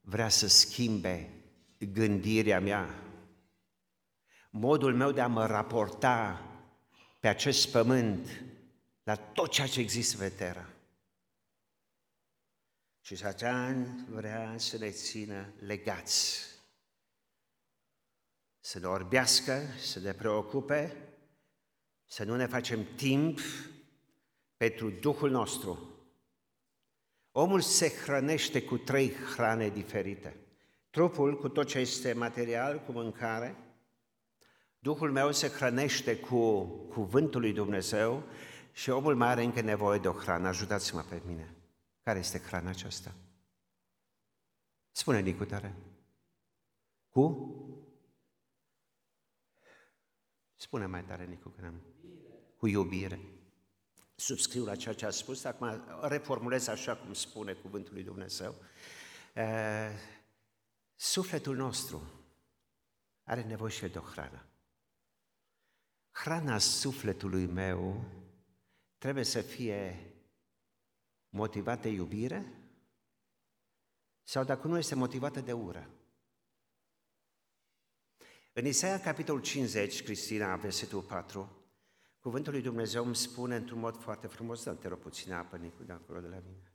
vrea 0.00 0.28
să 0.28 0.46
schimbe 0.46 1.30
gândirea 1.78 2.60
mea, 2.60 3.02
modul 4.50 4.94
meu 4.94 5.12
de 5.12 5.20
a 5.20 5.26
mă 5.26 5.46
raporta 5.46 6.42
pe 7.20 7.28
acest 7.28 7.70
pământ 7.70 8.44
la 9.02 9.16
tot 9.16 9.50
ceea 9.50 9.66
ce 9.66 9.80
există 9.80 10.16
pe 10.16 10.28
terra. 10.28 10.68
Și 13.00 13.16
Satan 13.16 14.06
vrea 14.10 14.54
să 14.58 14.78
ne 14.78 14.90
țină 14.90 15.52
legați, 15.58 16.40
să 18.60 18.78
ne 18.78 18.86
orbească, 18.86 19.62
să 19.78 19.98
ne 19.98 20.12
preocupe, 20.12 20.96
să 22.04 22.24
nu 22.24 22.36
ne 22.36 22.46
facem 22.46 22.94
timp 22.96 23.40
pentru 24.56 24.90
Duhul 24.90 25.30
nostru. 25.30 25.88
Omul 27.36 27.60
se 27.60 27.88
hrănește 27.88 28.62
cu 28.62 28.76
trei 28.76 29.12
hrane 29.12 29.68
diferite. 29.68 30.36
Trupul 30.90 31.38
cu 31.38 31.48
tot 31.48 31.66
ce 31.66 31.78
este 31.78 32.12
material, 32.12 32.82
cu 32.86 32.92
mâncare, 32.92 33.56
Duhul 34.84 35.12
meu 35.12 35.32
se 35.32 35.48
hrănește 35.48 36.18
cu 36.18 36.64
cuvântul 36.64 37.40
lui 37.40 37.52
Dumnezeu 37.52 38.22
și 38.72 38.90
omul 38.90 39.14
mai 39.14 39.28
are 39.28 39.42
încă 39.42 39.60
nevoie 39.60 39.98
de 39.98 40.08
o 40.08 40.12
hrană. 40.12 40.48
Ajutați-mă 40.48 41.00
pe 41.00 41.22
mine. 41.26 41.54
Care 42.02 42.18
este 42.18 42.38
hrana 42.38 42.70
aceasta? 42.70 43.14
Spune 44.90 45.20
Nicu 45.20 45.44
tare. 45.44 45.74
Cu? 47.08 47.54
Spune 50.54 50.86
mai 50.86 51.04
tare, 51.04 51.24
Nicu, 51.24 51.48
că 51.48 51.64
am. 51.66 51.80
Cu 52.56 52.66
iubire. 52.66 53.20
Subscriu 54.14 54.64
la 54.64 54.76
ceea 54.76 54.94
ce 54.94 55.06
a 55.06 55.10
spus, 55.10 55.44
acum 55.44 55.84
reformulez 56.02 56.66
așa 56.66 56.96
cum 56.96 57.12
spune 57.12 57.52
cuvântul 57.52 57.92
lui 57.92 58.02
Dumnezeu. 58.02 58.54
Uh, 59.36 59.42
Sufletul 60.94 61.56
nostru 61.56 62.02
are 63.22 63.42
nevoie 63.42 63.70
și 63.70 63.88
de 63.88 63.98
o 63.98 64.02
hrană. 64.02 64.46
Hrana 66.10 66.58
sufletului 66.58 67.46
meu 67.46 68.04
trebuie 68.98 69.24
să 69.24 69.40
fie 69.40 70.12
motivată 71.28 71.82
de 71.82 71.88
iubire 71.88 72.52
sau 74.22 74.44
dacă 74.44 74.66
nu 74.66 74.78
este 74.78 74.94
motivată 74.94 75.40
de 75.40 75.52
ură. 75.52 75.90
În 78.52 78.66
Isaia, 78.66 79.00
capitolul 79.00 79.40
50, 79.40 80.02
Cristina, 80.02 80.56
versetul 80.56 81.02
4, 81.02 81.63
cuvântul 82.24 82.52
lui 82.52 82.62
Dumnezeu 82.62 83.04
îmi 83.04 83.16
spune 83.16 83.56
într-un 83.56 83.78
mod 83.78 83.96
foarte 83.96 84.26
frumos, 84.26 84.64
dar 84.64 84.74
te 84.74 84.88
rog 84.88 84.98
puțin 84.98 85.32
apă, 85.32 85.56
Nicu, 85.56 85.82
de 85.82 85.92
acolo 85.92 86.20
de 86.20 86.26
la 86.26 86.42
mine. 86.44 86.72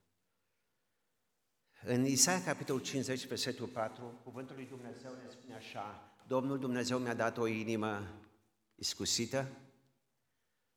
În 1.84 2.06
Isaia, 2.06 2.44
capitolul 2.44 2.82
50, 2.82 3.27
versetul 3.27 3.68
4, 3.68 4.20
cuvântul 4.24 4.56
lui 4.56 4.65
Dumnezeu 4.65 5.13
ne 5.13 5.29
spune 5.29 5.56
așa, 5.56 6.13
Domnul 6.27 6.60
Dumnezeu 6.60 7.00
mi-a 7.00 7.13
dat 7.13 7.38
o 7.38 7.48
inimă 7.48 8.22
iscusită 8.75 9.48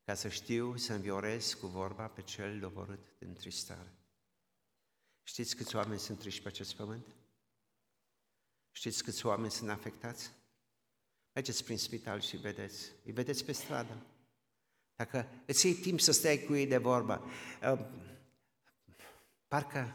ca 0.05 0.15
să 0.15 0.29
știu 0.29 0.77
să 0.77 0.93
înviorez 0.93 1.53
cu 1.53 1.67
vorba 1.67 2.07
pe 2.07 2.23
cel 2.23 2.61
doborât 2.61 3.15
de 3.19 3.27
întristare. 3.27 3.93
Știți 5.23 5.57
câți 5.57 5.77
oameni 5.77 6.01
sunt 6.01 6.19
triști 6.19 6.43
pe 6.43 6.49
acest 6.49 6.75
pământ? 6.75 7.07
Știți 8.71 9.05
câți 9.05 9.27
oameni 9.27 9.51
sunt 9.51 9.71
afectați? 9.71 10.33
Mergeți 11.33 11.65
prin 11.65 11.79
spital 11.79 12.21
și 12.21 12.37
vedeți, 12.37 12.93
îi 13.05 13.13
vedeți 13.13 13.45
pe 13.45 13.53
stradă. 13.53 14.07
Dacă 15.03 15.27
îți 15.47 15.67
iei 15.67 15.75
timp 15.75 16.01
să 16.01 16.13
stai 16.13 16.45
cu 16.47 16.55
ei 16.55 16.67
de 16.67 16.77
vorba, 16.77 17.25
uh, 17.73 17.79
parcă 19.49 19.95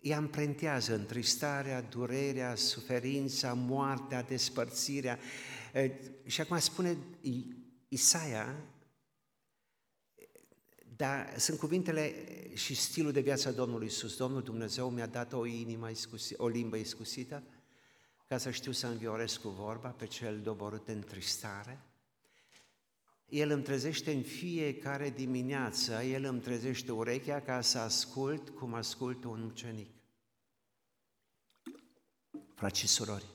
îi 0.00 0.14
amprentează 0.14 0.94
întristarea, 0.94 1.82
durerea, 1.82 2.54
suferința, 2.54 3.52
moartea, 3.52 4.22
despărțirea. 4.22 5.18
Și 6.24 6.40
acum 6.40 6.58
spune 6.58 6.96
Isaia, 7.88 8.56
dar 10.96 11.38
sunt 11.38 11.58
cuvintele 11.58 12.14
și 12.54 12.74
stilul 12.74 13.12
de 13.12 13.20
viață 13.20 13.48
a 13.48 13.52
Domnului 13.52 13.86
Iisus. 13.86 14.16
Domnul 14.16 14.42
Dumnezeu 14.42 14.90
mi-a 14.90 15.06
dat 15.06 15.32
o 15.32 15.46
inimă 15.46 15.90
iscusită, 15.90 16.42
o 16.42 16.48
limbă 16.48 16.76
iscusită, 16.76 17.42
ca 18.28 18.38
să 18.38 18.50
știu 18.50 18.72
să 18.72 18.86
învioresc 18.86 19.40
cu 19.40 19.48
vorba 19.48 19.88
pe 19.88 20.06
cel 20.06 20.40
doborât 20.40 20.88
în 20.88 21.00
tristare. 21.00 21.80
El 23.28 23.50
îmi 23.50 23.62
trezește 23.62 24.12
în 24.12 24.22
fiecare 24.22 25.10
dimineață, 25.10 26.02
El 26.02 26.24
îmi 26.24 26.40
trezește 26.40 26.92
urechea 26.92 27.40
ca 27.40 27.60
să 27.60 27.78
ascult 27.78 28.48
cum 28.48 28.74
ascultă 28.74 29.28
un 29.28 29.42
ucenic. 29.42 29.90
Frați 32.54 32.78
și 32.78 32.86
surori, 32.86 33.26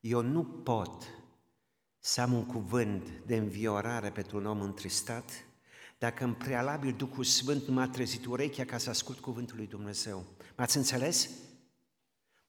eu 0.00 0.20
nu 0.20 0.44
pot 0.44 1.04
să 1.98 2.20
am 2.20 2.32
un 2.32 2.46
cuvânt 2.46 3.08
de 3.26 3.36
înviorare 3.36 4.10
pentru 4.10 4.36
un 4.36 4.46
om 4.46 4.60
întristat 4.60 5.44
dacă 5.98 6.24
în 6.24 6.34
prealabil 6.34 6.92
Duhul 6.92 7.24
Sfânt 7.24 7.66
nu 7.66 7.74
m-a 7.74 7.88
trezit 7.88 8.26
urechea 8.26 8.64
ca 8.64 8.78
să 8.78 8.90
ascult 8.90 9.18
cuvântul 9.18 9.56
lui 9.56 9.66
Dumnezeu. 9.66 10.24
M-ați 10.56 10.76
înțeles? 10.76 11.30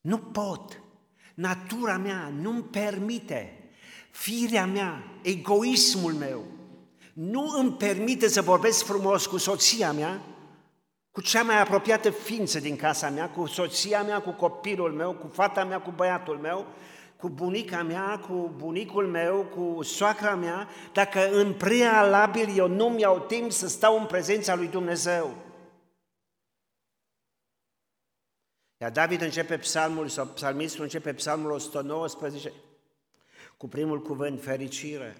Nu 0.01 0.17
pot. 0.17 0.81
Natura 1.35 1.97
mea 1.97 2.29
nu-mi 2.29 2.63
permite. 2.63 3.60
Firea 4.11 4.65
mea, 4.65 5.03
egoismul 5.21 6.13
meu, 6.13 6.45
nu 7.13 7.53
îmi 7.57 7.71
permite 7.71 8.27
să 8.27 8.41
vorbesc 8.41 8.85
frumos 8.85 9.25
cu 9.25 9.37
soția 9.37 9.91
mea, 9.91 10.21
cu 11.11 11.21
cea 11.21 11.43
mai 11.43 11.61
apropiată 11.61 12.09
ființă 12.09 12.59
din 12.59 12.75
casa 12.75 13.09
mea, 13.09 13.29
cu 13.29 13.45
soția 13.45 14.03
mea, 14.03 14.21
cu 14.21 14.31
copilul 14.31 14.91
meu, 14.91 15.13
cu 15.13 15.27
fata 15.27 15.65
mea, 15.65 15.81
cu 15.81 15.91
băiatul 15.91 16.37
meu, 16.37 16.65
cu 17.17 17.29
bunica 17.29 17.83
mea, 17.83 18.19
cu 18.19 18.53
bunicul 18.55 19.07
meu, 19.07 19.43
cu 19.43 19.83
soacra 19.83 20.35
mea, 20.35 20.67
dacă 20.93 21.31
în 21.31 21.53
prealabil 21.53 22.57
eu 22.57 22.67
nu 22.67 22.89
mi-au 22.89 23.19
timp 23.19 23.51
să 23.51 23.67
stau 23.67 23.99
în 23.99 24.05
prezența 24.05 24.55
lui 24.55 24.67
Dumnezeu. 24.67 25.35
Iar 28.77 28.91
David 28.91 29.21
începe 29.21 29.57
psalmul, 29.57 30.07
sau 30.07 30.25
psalmistul 30.25 30.83
începe 30.83 31.13
psalmul 31.13 31.51
119 31.51 32.53
cu 33.61 33.67
primul 33.67 34.01
cuvânt, 34.01 34.43
fericire. 34.43 35.17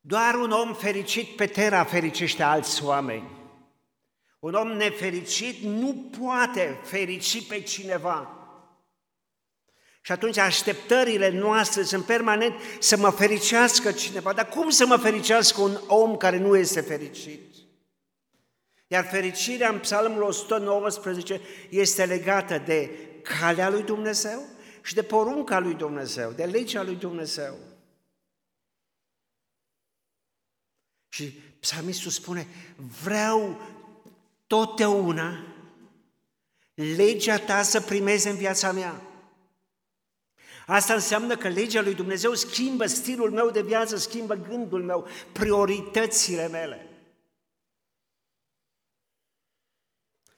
Doar 0.00 0.34
un 0.34 0.50
om 0.50 0.74
fericit 0.74 1.36
pe 1.36 1.46
terra 1.46 1.84
fericește 1.84 2.42
alți 2.42 2.84
oameni. 2.84 3.30
Un 4.38 4.54
om 4.54 4.68
nefericit 4.68 5.62
nu 5.62 6.10
poate 6.18 6.80
ferici 6.82 7.46
pe 7.46 7.60
cineva. 7.60 8.30
Și 10.00 10.12
atunci 10.12 10.36
așteptările 10.36 11.28
noastre 11.28 11.82
sunt 11.82 12.04
permanent 12.04 12.54
să 12.78 12.96
mă 12.96 13.10
fericească 13.10 13.92
cineva. 13.92 14.32
Dar 14.32 14.48
cum 14.48 14.70
să 14.70 14.86
mă 14.86 14.96
fericească 14.96 15.60
un 15.60 15.80
om 15.86 16.16
care 16.16 16.38
nu 16.38 16.56
este 16.56 16.80
fericit? 16.80 17.54
Iar 18.86 19.04
fericirea 19.04 19.68
în 19.68 19.78
Psalmul 19.78 20.22
119 20.22 21.40
este 21.68 22.04
legată 22.04 22.58
de 22.58 22.90
calea 23.22 23.70
lui 23.70 23.82
Dumnezeu 23.82 24.52
și 24.84 24.94
de 24.94 25.02
porunca 25.02 25.58
lui 25.58 25.74
Dumnezeu, 25.74 26.30
de 26.30 26.44
legea 26.44 26.82
lui 26.82 26.94
Dumnezeu. 26.94 27.58
Și 31.08 31.24
psalmistul 31.60 32.10
spune, 32.10 32.46
vreau 33.02 33.60
totdeauna 34.46 35.46
legea 36.74 37.38
ta 37.38 37.62
să 37.62 37.80
primeze 37.80 38.28
în 38.28 38.36
viața 38.36 38.72
mea. 38.72 39.02
Asta 40.66 40.94
înseamnă 40.94 41.36
că 41.36 41.48
legea 41.48 41.80
lui 41.80 41.94
Dumnezeu 41.94 42.34
schimbă 42.34 42.86
stilul 42.86 43.30
meu 43.30 43.50
de 43.50 43.62
viață, 43.62 43.96
schimbă 43.96 44.34
gândul 44.34 44.82
meu, 44.82 45.06
prioritățile 45.32 46.48
mele. 46.48 46.93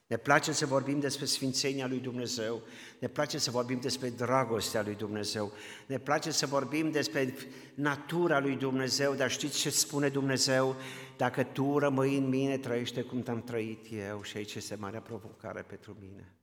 Ne 0.07 0.17
place 0.17 0.51
să 0.51 0.65
vorbim 0.65 0.99
despre 0.99 1.25
sfințenia 1.25 1.87
lui 1.87 1.99
Dumnezeu, 1.99 2.61
ne 2.99 3.07
place 3.07 3.37
să 3.37 3.51
vorbim 3.51 3.79
despre 3.79 4.09
dragostea 4.09 4.81
lui 4.81 4.95
Dumnezeu, 4.95 5.51
ne 5.85 5.99
place 5.99 6.31
să 6.31 6.45
vorbim 6.45 6.91
despre 6.91 7.35
natura 7.73 8.39
lui 8.39 8.55
Dumnezeu, 8.55 9.13
dar 9.13 9.31
știți 9.31 9.59
ce 9.59 9.69
spune 9.69 10.09
Dumnezeu? 10.09 10.75
Dacă 11.17 11.43
tu 11.43 11.77
rămâi 11.77 12.17
în 12.17 12.27
mine, 12.27 12.57
trăiește 12.57 13.01
cum 13.01 13.21
te-am 13.21 13.41
trăit 13.41 13.85
eu 14.09 14.21
și 14.21 14.37
aici 14.37 14.55
este 14.55 14.75
marea 14.75 15.01
provocare 15.01 15.61
pentru 15.61 15.97
mine. 15.99 16.35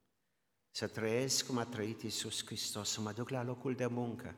Să 0.70 0.86
trăiesc 0.86 1.46
cum 1.46 1.58
a 1.58 1.64
trăit 1.64 2.02
Iisus 2.02 2.44
Hristos, 2.46 2.90
să 2.90 3.00
mă 3.00 3.12
duc 3.12 3.28
la 3.28 3.44
locul 3.44 3.74
de 3.74 3.86
muncă, 3.86 4.34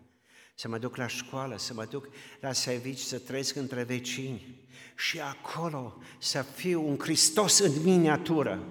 să 0.55 0.68
mă 0.68 0.79
duc 0.79 0.96
la 0.96 1.07
școală, 1.07 1.59
să 1.59 1.74
mă 1.74 1.85
duc 1.85 2.09
la 2.40 2.53
servici, 2.53 2.98
să 2.98 3.18
trăiesc 3.18 3.57
între 3.57 3.83
vecini 3.83 4.66
și 4.96 5.20
acolo 5.20 5.98
să 6.18 6.42
fiu 6.42 6.88
un 6.88 6.98
Hristos 6.98 7.59
în 7.59 7.83
miniatură 7.83 8.66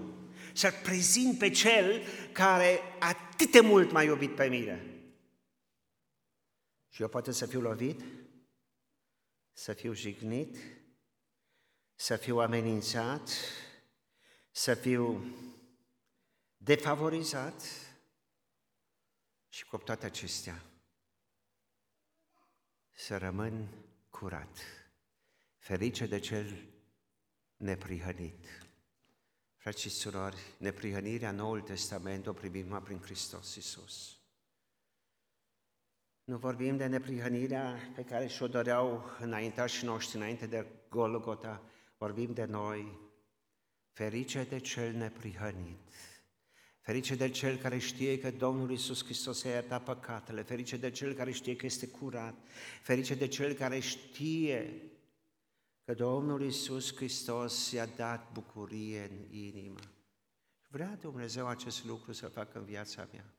să-L 0.55 0.71
prezint 0.83 1.37
pe 1.37 1.49
Cel 1.49 2.01
care 2.31 2.79
atât 2.99 3.51
de 3.51 3.59
mult 3.59 3.91
m-a 3.91 4.03
iubit 4.03 4.35
pe 4.35 4.47
mine. 4.47 4.95
Și 6.89 7.01
eu 7.01 7.07
poate 7.07 7.31
să 7.31 7.45
fiu 7.45 7.61
lovit, 7.61 8.01
să 9.53 9.73
fiu 9.73 9.93
jignit, 9.93 10.57
să 11.95 12.15
fiu 12.15 12.37
amenințat, 12.37 13.29
să 14.51 14.73
fiu 14.73 15.35
defavorizat 16.57 17.63
și 19.49 19.65
cu 19.65 19.77
toate 19.77 20.05
acestea 20.05 20.63
să 22.91 23.17
rămân 23.17 23.67
curat, 24.09 24.59
ferice 25.57 26.05
de 26.05 26.19
cel 26.19 26.65
neprihănit. 27.57 28.45
Frați 29.65 29.81
și 29.81 29.89
surori, 29.89 30.37
neprihănirea 30.57 31.31
Noul 31.31 31.61
Testament 31.61 32.27
o 32.27 32.33
primim 32.33 32.81
prin 32.83 32.99
Hristos 32.99 33.55
Iisus. 33.55 34.17
Nu 36.23 36.37
vorbim 36.37 36.77
de 36.77 36.85
neprihănirea 36.85 37.91
pe 37.95 38.03
care 38.03 38.27
și-o 38.27 38.47
doreau 38.47 39.03
înaintașii 39.19 39.87
noștri 39.87 40.17
înainte 40.17 40.45
de 40.45 40.65
Golgota, 40.89 41.61
vorbim 41.97 42.33
de 42.33 42.45
noi, 42.45 42.99
ferice 43.91 44.43
de 44.43 44.59
cel 44.59 44.93
neprihănit, 44.93 45.93
ferice 46.79 47.15
de 47.15 47.29
cel 47.29 47.57
care 47.57 47.77
știe 47.77 48.19
că 48.19 48.31
Domnul 48.31 48.71
Iisus 48.71 49.03
Hristos 49.03 49.43
a 49.43 49.49
iertat 49.49 49.83
păcatele, 49.83 50.41
ferice 50.41 50.77
de 50.77 50.91
cel 50.91 51.13
care 51.13 51.31
știe 51.31 51.55
că 51.55 51.65
este 51.65 51.87
curat, 51.87 52.35
ferice 52.81 53.15
de 53.15 53.27
cel 53.27 53.53
care 53.53 53.79
știe 53.79 54.81
că 55.85 55.93
Domnul 55.93 56.41
Iisus 56.41 56.95
Hristos 56.95 57.71
i-a 57.71 57.85
dat 57.85 58.31
bucurie 58.31 59.03
în 59.11 59.37
inimă. 59.37 59.79
Vrea 60.67 60.97
Dumnezeu 61.01 61.47
acest 61.47 61.85
lucru 61.85 62.11
să 62.11 62.27
facă 62.27 62.57
în 62.57 62.65
viața 62.65 63.07
mea. 63.11 63.33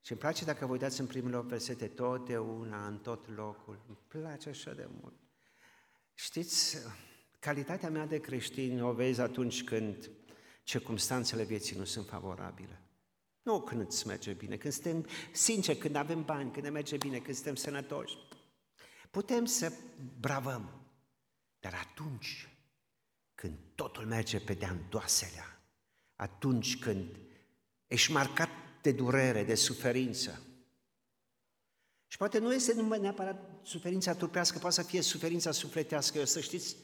Și 0.00 0.12
îmi 0.12 0.20
place 0.20 0.44
dacă 0.44 0.66
vă 0.66 0.72
uitați 0.72 1.00
în 1.00 1.06
primele 1.06 1.40
versete, 1.40 1.88
totdeauna, 1.88 2.86
în 2.86 2.98
tot 2.98 3.28
locul. 3.34 3.84
Îmi 3.86 3.98
place 4.08 4.48
așa 4.48 4.72
de 4.72 4.88
mult. 5.00 5.14
Știți, 6.14 6.76
calitatea 7.38 7.90
mea 7.90 8.06
de 8.06 8.20
creștin 8.20 8.82
o 8.82 8.92
vezi 8.92 9.20
atunci 9.20 9.64
când 9.64 10.10
circumstanțele 10.62 11.44
vieții 11.44 11.76
nu 11.76 11.84
sunt 11.84 12.06
favorabile. 12.06 12.82
Nu 13.42 13.60
când 13.60 13.80
îți 13.80 14.06
merge 14.06 14.32
bine, 14.32 14.56
când 14.56 14.72
suntem 14.72 15.06
sinceri, 15.32 15.78
când 15.78 15.94
avem 15.94 16.24
bani, 16.24 16.50
când 16.50 16.64
ne 16.64 16.70
merge 16.70 16.96
bine, 16.96 17.18
când 17.18 17.34
suntem 17.34 17.54
sănătoși. 17.54 18.16
Putem 19.10 19.44
să 19.44 19.72
bravăm, 20.20 20.70
dar 21.60 21.74
atunci 21.74 22.48
când 23.34 23.58
totul 23.74 24.06
merge 24.06 24.40
pe 24.40 24.54
de-a 24.54 24.76
atunci 26.16 26.78
când 26.78 27.16
ești 27.86 28.12
marcat 28.12 28.48
de 28.82 28.92
durere, 28.92 29.44
de 29.44 29.54
suferință, 29.54 30.40
și 32.10 32.16
poate 32.16 32.38
nu 32.38 32.54
este 32.54 32.74
numai 32.74 33.00
neapărat 33.00 33.60
suferința 33.62 34.14
trupească, 34.14 34.58
poate 34.58 34.74
să 34.74 34.82
fie 34.82 35.00
suferința 35.00 35.50
sufletească. 35.50 36.18
Eu 36.18 36.24
să 36.24 36.40
știți, 36.40 36.76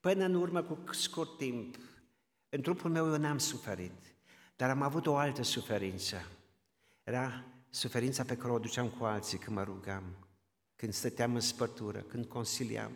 până 0.00 0.24
în 0.24 0.34
urmă 0.34 0.62
cu 0.62 0.92
scurt 0.92 1.36
timp, 1.36 1.76
în 2.48 2.62
trupul 2.62 2.90
meu 2.90 3.06
eu 3.06 3.16
n-am 3.16 3.38
suferit, 3.38 4.14
dar 4.56 4.70
am 4.70 4.82
avut 4.82 5.06
o 5.06 5.16
altă 5.16 5.42
suferință. 5.42 6.26
Era 7.02 7.44
suferința 7.70 8.24
pe 8.24 8.36
care 8.36 8.52
o 8.52 8.58
duceam 8.58 8.88
cu 8.88 9.04
alții 9.04 9.38
când 9.38 9.56
mă 9.56 9.62
rugam 9.62 10.04
când 10.80 10.92
stăteam 10.92 11.34
în 11.34 11.40
spătură, 11.40 12.00
când 12.00 12.26
consiliam, 12.26 12.92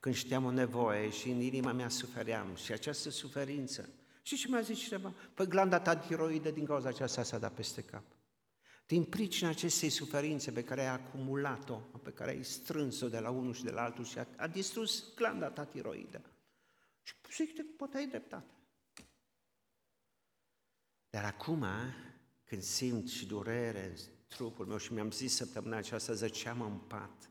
când 0.00 0.14
știam 0.14 0.44
o 0.44 0.50
nevoie 0.50 1.10
și 1.10 1.30
în 1.30 1.40
inima 1.40 1.72
mea 1.72 1.88
sufeream 1.88 2.54
și 2.54 2.72
această 2.72 3.10
suferință. 3.10 3.88
Și 4.22 4.36
ce 4.36 4.48
mi-a 4.48 4.60
zis 4.60 4.78
cineva? 4.78 5.14
Păi 5.34 5.46
glanda 5.46 5.80
ta 5.80 5.96
tiroidă 5.96 6.50
din 6.50 6.64
cauza 6.64 6.88
aceasta 6.88 7.22
s-a 7.22 7.38
dat 7.38 7.52
peste 7.54 7.82
cap. 7.82 8.02
Din 8.86 9.04
pricina 9.04 9.48
acestei 9.48 9.88
suferințe 9.88 10.50
pe 10.52 10.64
care 10.64 10.80
ai 10.80 10.94
acumulat-o, 10.94 11.74
pe 12.02 12.10
care 12.10 12.30
ai 12.30 12.42
strâns-o 12.44 13.08
de 13.08 13.18
la 13.18 13.30
unul 13.30 13.54
și 13.54 13.64
de 13.64 13.70
la 13.70 13.82
altul 13.82 14.04
și 14.04 14.18
a, 14.18 14.26
a 14.36 14.46
distrus 14.46 15.14
glanda 15.14 15.50
ta 15.50 15.64
tiroidă. 15.64 16.20
Și 17.28 17.44
zic, 17.44 17.76
poate 17.76 17.96
ai 17.96 18.06
dreptate. 18.06 18.54
Dar 21.10 21.24
acum, 21.24 21.64
când 22.44 22.62
simt 22.62 23.08
și 23.08 23.26
durere 23.26 23.94
trupul 24.26 24.66
meu 24.66 24.76
și 24.76 24.92
mi-am 24.92 25.10
zis 25.10 25.34
săptămâna 25.34 25.76
aceasta, 25.76 26.12
zăceam 26.12 26.60
în 26.60 26.78
pat, 26.78 27.30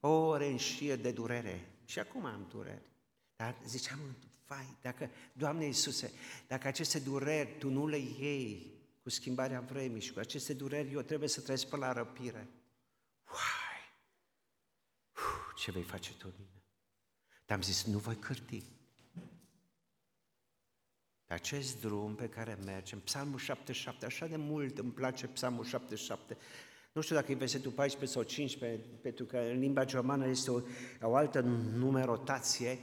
o 0.00 0.08
ore 0.08 0.46
în 0.46 0.56
șir 0.56 0.96
de 0.96 1.12
durere 1.12 1.78
și 1.84 1.98
acum 1.98 2.24
am 2.24 2.46
dureri. 2.50 2.92
Dar 3.36 3.60
ziceam, 3.66 3.98
vai, 4.46 4.76
dacă, 4.82 5.10
Doamne 5.32 5.64
Iisuse, 5.64 6.12
dacă 6.46 6.66
aceste 6.66 6.98
dureri 6.98 7.58
Tu 7.58 7.68
nu 7.68 7.86
le 7.86 7.98
iei 7.98 8.72
cu 9.02 9.10
schimbarea 9.10 9.60
vremii 9.60 10.00
și 10.00 10.12
cu 10.12 10.18
aceste 10.18 10.52
dureri 10.52 10.92
eu 10.92 11.00
trebuie 11.00 11.28
să 11.28 11.40
trăiesc 11.40 11.66
pe 11.66 11.76
la 11.76 11.92
răpire. 11.92 12.48
Uai! 13.26 13.74
ce 15.64 15.70
vei 15.70 15.82
face 15.82 16.14
tu 16.14 16.26
în 16.26 16.34
mine? 16.38 16.64
Dar 17.46 17.56
am 17.56 17.62
zis, 17.62 17.84
nu 17.84 17.98
voi 17.98 18.16
cârti. 18.16 18.62
Pe 21.34 21.40
acest 21.40 21.80
drum 21.80 22.14
pe 22.14 22.28
care 22.28 22.58
mergem, 22.64 23.00
Psalmul 23.00 23.38
77, 23.38 24.06
așa 24.06 24.26
de 24.26 24.36
mult 24.36 24.78
îmi 24.78 24.90
place 24.90 25.26
Psalmul 25.26 25.64
77, 25.64 26.36
nu 26.92 27.00
știu 27.00 27.14
dacă 27.14 27.32
e 27.32 27.34
versetul 27.34 27.70
14 27.70 28.18
sau 28.18 28.22
15, 28.26 28.80
pentru 29.02 29.24
că 29.24 29.38
în 29.38 29.58
limba 29.58 29.84
germană 29.84 30.26
este 30.26 30.50
o, 30.50 30.60
o 31.00 31.14
altă 31.14 31.40
numerotație. 31.40 32.78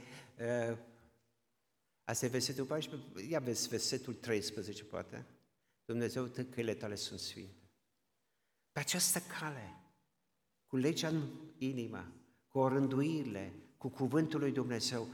Asta 2.04 2.26
e 2.26 2.28
versetul 2.28 2.64
14, 2.64 3.26
ia 3.30 3.38
vezi 3.38 3.68
versetul 3.68 4.14
13 4.14 4.84
poate. 4.84 5.26
Dumnezeu, 5.84 6.30
căile 6.50 6.74
tale 6.74 6.94
sunt 6.94 7.18
sfinte. 7.18 7.70
Pe 8.72 8.80
această 8.80 9.18
cale, 9.38 9.76
cu 10.66 10.76
legea 10.76 11.08
în 11.08 11.22
inimă, 11.58 12.12
cu 12.48 12.58
orânduirile, 12.58 13.52
cu 13.76 13.88
cuvântul 13.88 14.40
lui 14.40 14.52
Dumnezeu, 14.52 15.08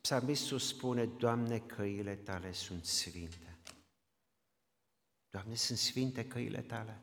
psalmistul 0.00 0.58
spune, 0.58 1.06
Doamne, 1.06 1.58
căile 1.58 2.16
tale 2.16 2.52
sunt 2.52 2.84
sfinte. 2.84 3.58
Doamne, 5.30 5.54
sunt 5.54 5.78
sfinte 5.78 6.26
căile 6.26 6.60
tale. 6.60 7.00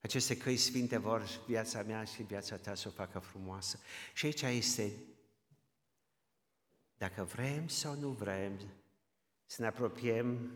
Aceste 0.00 0.36
căi 0.36 0.56
sfinte 0.56 0.96
vor 0.96 1.22
viața 1.46 1.82
mea 1.82 2.04
și 2.04 2.22
viața 2.22 2.56
ta 2.56 2.74
să 2.74 2.88
o 2.88 2.90
facă 2.90 3.18
frumoasă. 3.18 3.78
Și 4.14 4.26
aici 4.26 4.42
este, 4.42 4.92
dacă 6.96 7.24
vrem 7.24 7.68
sau 7.68 7.98
nu 7.98 8.08
vrem, 8.08 8.58
să 9.46 9.62
ne 9.62 9.68
apropiem 9.68 10.50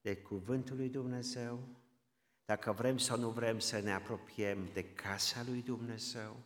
de 0.00 0.16
Cuvântul 0.16 0.76
lui 0.76 0.88
Dumnezeu, 0.88 1.68
dacă 2.44 2.72
vrem 2.72 2.98
sau 2.98 3.18
nu 3.18 3.30
vrem 3.30 3.58
să 3.58 3.80
ne 3.80 3.92
apropiem 3.92 4.68
de 4.72 4.84
casa 4.94 5.42
lui 5.42 5.62
Dumnezeu, 5.62 6.36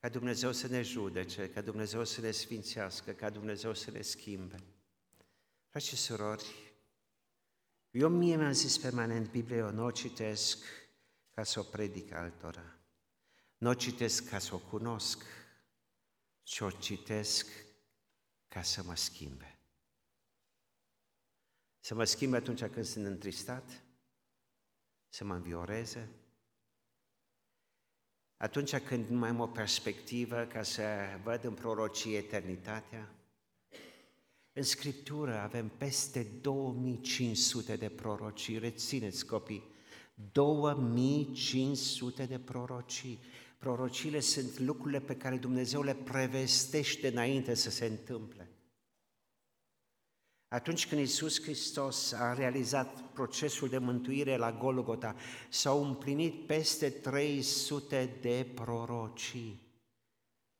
ca 0.00 0.08
Dumnezeu 0.08 0.52
să 0.52 0.66
ne 0.66 0.82
judece, 0.82 1.50
ca 1.50 1.60
Dumnezeu 1.60 2.04
să 2.04 2.20
ne 2.20 2.30
sfințească, 2.30 3.12
ca 3.12 3.30
Dumnezeu 3.30 3.74
să 3.74 3.90
ne 3.90 4.00
schimbe. 4.00 4.56
Frați 5.68 5.86
și 5.86 5.96
surori, 5.96 6.72
eu 7.90 8.08
mie 8.08 8.36
mi-am 8.36 8.52
zis 8.52 8.78
permanent, 8.78 9.30
Biblia, 9.30 9.56
eu 9.56 9.70
nu 9.70 9.84
o 9.84 9.90
citesc 9.90 10.64
ca 11.30 11.42
să 11.42 11.60
o 11.60 11.62
predic 11.62 12.12
altora. 12.12 12.78
Nu 13.58 13.68
o 13.68 13.74
citesc 13.74 14.28
ca 14.28 14.38
să 14.38 14.54
o 14.54 14.58
cunosc, 14.58 15.24
ci 16.42 16.60
o 16.60 16.70
citesc 16.70 17.46
ca 18.48 18.62
să 18.62 18.82
mă 18.82 18.96
schimbe. 18.96 19.58
Să 21.80 21.94
mă 21.94 22.04
schimbe 22.04 22.36
atunci 22.36 22.64
când 22.64 22.84
sunt 22.84 23.04
întristat, 23.06 23.82
să 25.08 25.24
mă 25.24 25.34
învioreze, 25.34 26.08
atunci 28.40 28.76
când 28.76 29.08
nu 29.08 29.18
mai 29.18 29.28
am 29.28 29.40
o 29.40 29.46
perspectivă 29.46 30.36
ca 30.52 30.62
să 30.62 30.82
văd 31.22 31.44
în 31.44 31.52
prorocie 31.52 32.16
eternitatea, 32.16 33.14
în 34.52 34.62
Scriptură 34.62 35.38
avem 35.38 35.68
peste 35.68 36.26
2500 36.40 37.76
de 37.76 37.88
prorocii, 37.88 38.58
rețineți 38.58 39.26
copii, 39.26 39.64
2500 40.32 42.24
de 42.24 42.38
prorocii. 42.38 43.20
Prorociile 43.58 44.20
sunt 44.20 44.58
lucrurile 44.58 45.00
pe 45.00 45.16
care 45.16 45.36
Dumnezeu 45.36 45.82
le 45.82 45.94
prevestește 45.94 47.08
înainte 47.08 47.54
să 47.54 47.70
se 47.70 47.84
întâmple. 47.84 48.49
Atunci 50.52 50.88
când 50.88 51.00
Iisus 51.00 51.42
Hristos 51.42 52.12
a 52.12 52.34
realizat 52.34 53.00
procesul 53.00 53.68
de 53.68 53.78
mântuire 53.78 54.36
la 54.36 54.52
Golgota, 54.52 55.14
s-au 55.48 55.84
împlinit 55.84 56.46
peste 56.46 56.90
300 56.90 58.18
de 58.20 58.46
prorocii. 58.54 59.68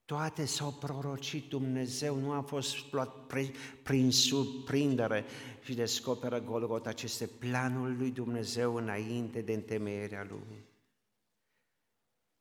Toate 0.04 0.44
s-au 0.44 0.72
prorocit, 0.72 1.48
Dumnezeu 1.48 2.16
nu 2.16 2.32
a 2.32 2.40
fost 2.40 2.92
luat 2.92 3.26
pre, 3.26 3.52
prin 3.82 4.12
surprindere 4.12 5.24
și 5.62 5.74
descoperă 5.74 6.40
Golgota, 6.40 6.88
aceste 6.88 7.26
planul 7.26 7.96
lui 7.96 8.10
Dumnezeu 8.10 8.74
înainte 8.74 9.40
de 9.40 9.52
întemeierea 9.52 10.26
lumii. 10.30 10.64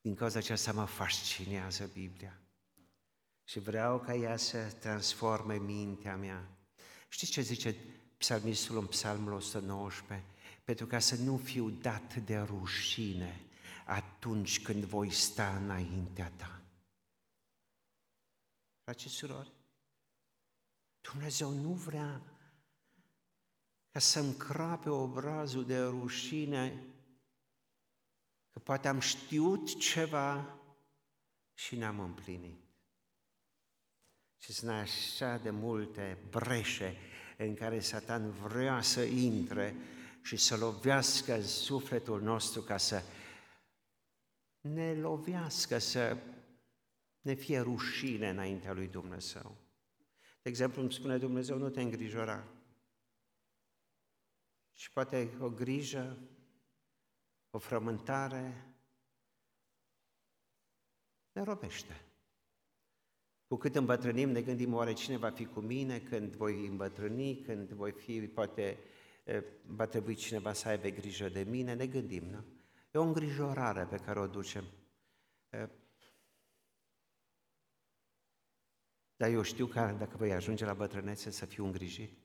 Din 0.02 0.16
cauza 0.16 0.40
aceasta 0.40 0.72
mă 0.72 0.86
fascinează 0.86 1.90
Biblia 1.94 2.42
și 3.44 3.60
vreau 3.60 4.00
ca 4.00 4.14
ea 4.16 4.38
să 4.38 4.58
transforme 4.80 5.56
mintea 5.56 6.16
mea. 6.16 6.59
Știți 7.10 7.32
ce 7.32 7.42
zice 7.42 7.76
psalmistul 8.18 8.78
în 8.78 8.86
psalmul 8.86 9.32
119? 9.32 10.26
Pentru 10.64 10.86
ca 10.88 11.00
să 11.00 11.16
nu 11.16 11.38
fiu 11.38 11.70
dat 11.70 12.16
de 12.16 12.38
rușine 12.38 13.42
atunci 13.86 14.62
când 14.62 14.84
voi 14.84 15.12
sta 15.12 15.56
înaintea 15.56 16.30
ta. 16.30 16.62
Frați 18.84 19.02
și 19.02 19.10
surori, 19.10 19.52
Dumnezeu 21.02 21.52
nu 21.52 21.74
vrea 21.74 22.22
ca 23.92 24.00
să-mi 24.00 24.36
crape 24.36 24.90
obrazul 24.90 25.66
de 25.66 25.80
rușine 25.80 26.84
că 28.52 28.60
poate 28.60 28.88
am 28.88 29.00
știut 29.00 29.80
ceva 29.80 30.60
și 31.54 31.76
n-am 31.76 32.00
împlinit. 32.00 32.69
Și 34.50 34.56
sunt 34.56 34.72
așa 34.72 35.38
de 35.38 35.50
multe 35.50 36.18
breșe 36.30 36.98
în 37.38 37.56
care 37.56 37.80
Satan 37.80 38.32
vrea 38.32 38.82
să 38.82 39.02
intre 39.02 39.76
și 40.22 40.38
să 40.38 40.58
lovească 40.58 41.42
sufletul 41.42 42.22
nostru 42.22 42.62
ca 42.62 42.78
să 42.78 43.04
ne 44.62 44.94
lovească, 44.94 45.78
să 45.78 46.18
ne 47.22 47.34
fie 47.34 47.60
rușine 47.60 48.30
înaintea 48.30 48.74
lui 48.74 48.88
Dumnezeu. 48.88 49.58
De 50.42 50.50
exemplu, 50.50 50.82
îmi 50.82 50.94
spune 50.94 51.18
Dumnezeu, 51.18 51.58
nu 51.58 51.70
te 51.70 51.82
îngrijora. 51.82 52.48
Și 54.74 54.92
poate 54.92 55.38
o 55.40 55.50
grijă, 55.50 56.18
o 57.50 57.58
frământare, 57.58 58.74
ne 61.32 61.44
robește. 61.44 62.09
Cu 63.50 63.56
cât 63.56 63.76
îmbătrânim, 63.76 64.30
ne 64.30 64.42
gândim, 64.42 64.74
oare 64.74 64.94
cine 64.94 65.18
va 65.18 65.30
fi 65.30 65.46
cu 65.46 65.60
mine 65.60 66.00
când 66.00 66.36
voi 66.36 66.68
îmbătrâni, 66.68 67.42
când 67.42 67.70
voi 67.70 67.92
fi, 67.92 68.28
poate 68.28 68.78
va 69.66 69.86
trebui 69.86 70.16
cineva 70.16 70.54
să 70.54 70.68
aibă 70.68 70.88
grijă 70.88 71.30
de 71.30 71.44
mine, 71.44 71.74
ne 71.74 71.88
gândim, 71.88 72.24
nu? 72.24 72.44
E 72.92 73.00
o 73.00 73.04
îngrijorare 73.04 73.86
pe 73.86 73.98
care 73.98 74.20
o 74.20 74.28
ducem. 74.28 74.66
Dar 79.16 79.30
eu 79.30 79.42
știu 79.42 79.66
că 79.66 79.96
dacă 80.00 80.18
voi 80.18 80.32
ajunge 80.32 80.66
la 80.66 80.74
bătrânețe 80.74 81.30
să 81.30 81.46
fiu 81.46 81.66
îngrijit? 81.66 82.18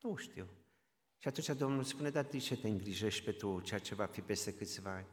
Nu 0.00 0.16
știu. 0.16 0.46
Și 1.18 1.28
atunci 1.28 1.58
Domnul 1.58 1.84
spune, 1.84 2.10
dar 2.10 2.24
de 2.24 2.38
ce 2.38 2.56
te 2.56 2.68
îngrijești 2.68 3.24
pe 3.24 3.32
tu 3.32 3.60
ceea 3.60 3.80
ce 3.80 3.94
va 3.94 4.06
fi 4.06 4.20
peste 4.20 4.54
câțiva 4.54 4.94
ani? 4.94 5.06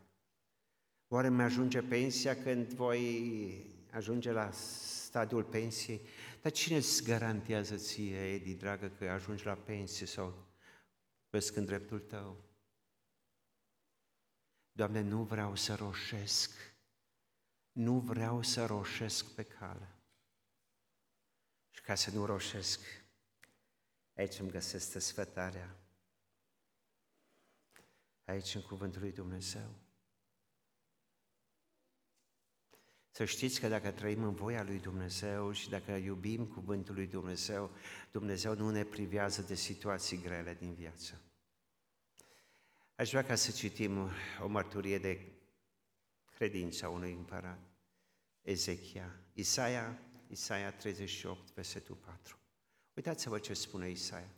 Oare 1.07 1.29
mi 1.29 1.41
ajunge 1.41 1.81
pensia 1.81 2.35
când 2.35 2.73
voi 2.73 3.81
ajunge 3.93 4.31
la 4.31 4.51
stadiul 4.51 5.43
pensiei? 5.43 6.07
Dar 6.41 6.51
cine 6.51 6.77
îți 6.77 7.03
garantează 7.03 7.75
ție, 7.75 8.33
Edi, 8.33 8.55
dragă, 8.55 8.89
că 8.89 9.09
ajungi 9.09 9.45
la 9.45 9.53
pensie 9.53 10.05
sau 10.05 10.47
vezi 11.29 11.57
în 11.57 11.65
dreptul 11.65 11.99
tău? 11.99 12.43
Doamne, 14.71 15.01
nu 15.01 15.23
vreau 15.23 15.55
să 15.55 15.75
roșesc, 15.75 16.51
nu 17.71 17.99
vreau 17.99 18.41
să 18.41 18.65
roșesc 18.65 19.35
pe 19.35 19.43
cale. 19.43 19.95
Și 21.69 21.81
ca 21.81 21.95
să 21.95 22.11
nu 22.11 22.25
roșesc, 22.25 22.79
aici 24.13 24.39
îmi 24.39 24.51
găsesc 24.51 24.99
sfătarea. 24.99 25.77
Aici 28.25 28.55
în 28.55 28.61
Cuvântul 28.61 29.01
lui 29.01 29.11
Dumnezeu. 29.11 29.75
Să 33.15 33.25
știți 33.25 33.59
că 33.59 33.67
dacă 33.67 33.91
trăim 33.91 34.23
în 34.23 34.33
voia 34.33 34.63
lui 34.63 34.79
Dumnezeu 34.79 35.51
și 35.51 35.69
dacă 35.69 35.91
iubim 35.91 36.45
Cuvântul 36.45 36.95
lui 36.95 37.07
Dumnezeu, 37.07 37.71
Dumnezeu 38.11 38.55
nu 38.55 38.69
ne 38.69 38.83
privează 38.83 39.41
de 39.41 39.55
situații 39.55 40.21
grele 40.21 40.53
din 40.53 40.73
viață. 40.73 41.21
Aș 42.95 43.09
vrea 43.09 43.23
ca 43.23 43.35
să 43.35 43.51
citim 43.51 44.09
o 44.43 44.47
mărturie 44.47 44.97
de 44.97 45.31
credință 46.35 46.85
a 46.85 46.89
unui 46.89 47.11
împărat, 47.11 47.59
Ezechia. 48.41 49.19
Isaia 49.33 49.99
Isaia 50.33 50.71
38, 50.71 51.53
versetul 51.53 51.95
4. 51.95 52.37
Uitați-vă 52.93 53.39
ce 53.39 53.53
spune 53.53 53.89
Isaia. 53.89 54.29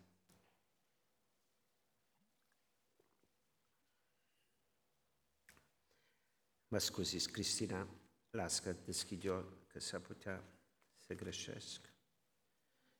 Mă 6.67 6.77
scuziți, 6.77 7.31
Cristina, 7.31 7.88
las 8.36 8.60
că 8.60 8.71
deschid 8.86 9.24
eu, 9.24 9.45
că 9.67 9.80
s-ar 9.80 10.00
putea 10.00 10.43
să 10.98 11.13
greșesc. 11.13 11.93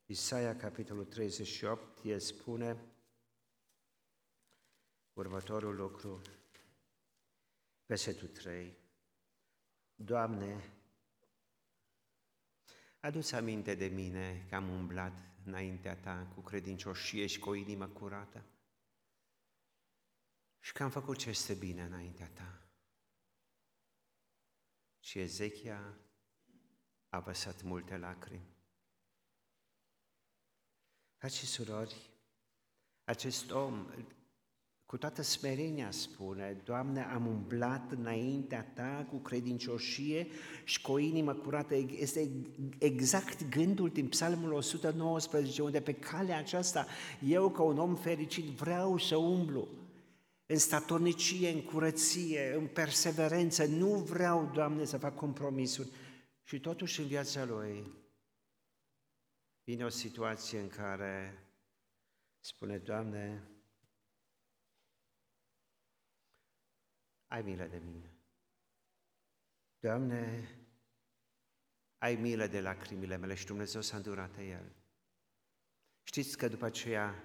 Isaia, 0.06 0.56
capitolul 0.56 1.06
38, 1.06 2.04
el 2.04 2.19
spune 2.19 2.86
următorul 5.13 5.76
lucru, 5.76 6.21
versetul 7.86 8.28
3. 8.28 8.78
Doamne, 9.95 10.74
adu-ți 13.00 13.36
aminte 13.36 13.76
de 13.76 13.86
mine 13.86 14.45
că 14.50 14.56
am 14.56 14.69
umblat 14.69 15.17
înaintea 15.45 15.95
Ta 15.95 16.32
cu 16.36 16.41
credincioșie 16.41 17.26
și 17.26 17.39
cu 17.39 17.50
o 17.50 17.54
inimă 17.54 17.88
curată 17.88 18.43
și 20.60 20.74
că 20.74 20.84
am 20.84 20.89
făcut 20.89 21.17
ce 21.17 21.30
este 21.30 21.54
bine 21.54 21.84
înaintea 21.84 22.30
Ta. 22.30 22.64
Și 25.05 25.19
Ezechia 25.19 25.97
a 27.09 27.19
văsat 27.19 27.63
multe 27.63 27.97
lacrimi. 27.97 28.55
Frați 31.17 31.37
și 31.37 31.45
surori, 31.45 31.95
acest 33.03 33.51
om, 33.51 33.87
cu 34.85 34.97
toată 34.97 35.21
smerenia 35.21 35.91
spune, 35.91 36.61
Doamne, 36.63 37.03
am 37.03 37.25
umblat 37.25 37.91
înaintea 37.91 38.63
Ta 38.63 39.07
cu 39.09 39.17
credincioșie 39.17 40.27
și 40.63 40.81
cu 40.81 40.91
o 40.91 40.97
inimă 40.97 41.33
curată. 41.33 41.75
Este 41.75 42.29
exact 42.77 43.49
gândul 43.49 43.89
din 43.89 44.07
Psalmul 44.07 44.51
119, 44.51 45.61
unde 45.61 45.81
pe 45.81 45.93
calea 45.93 46.37
aceasta 46.37 46.87
eu, 47.27 47.51
ca 47.51 47.61
un 47.61 47.77
om 47.77 47.95
fericit, 47.95 48.45
vreau 48.45 48.97
să 48.97 49.15
umblu 49.15 49.67
în 50.45 50.58
statornicie, 50.58 51.49
în 51.49 51.63
curăție, 51.63 52.53
în 52.53 52.67
perseverență. 52.67 53.65
Nu 53.65 53.95
vreau, 53.95 54.51
Doamne, 54.53 54.86
să 54.86 54.97
fac 54.97 55.15
compromisuri. 55.15 55.91
Și 56.43 56.60
totuși 56.60 56.99
în 56.99 57.08
viața 57.08 57.45
lui 57.45 58.03
vine 59.63 59.86
o 59.86 59.89
situație 59.89 60.60
în 60.60 60.69
care 60.69 61.43
spune, 62.39 62.77
Doamne, 62.77 63.49
ai 67.27 67.41
milă 67.41 67.65
de 67.65 67.77
mine. 67.77 68.13
Doamne, 69.79 70.49
ai 71.97 72.15
milă 72.15 72.47
de 72.47 72.62
lacrimile 72.62 73.15
mele 73.15 73.34
și 73.34 73.45
Dumnezeu 73.45 73.81
s-a 73.81 73.97
îndurat 73.97 74.38
el. 74.38 74.75
Știți 76.03 76.38
că 76.38 76.47
după 76.47 76.65
aceea 76.65 77.23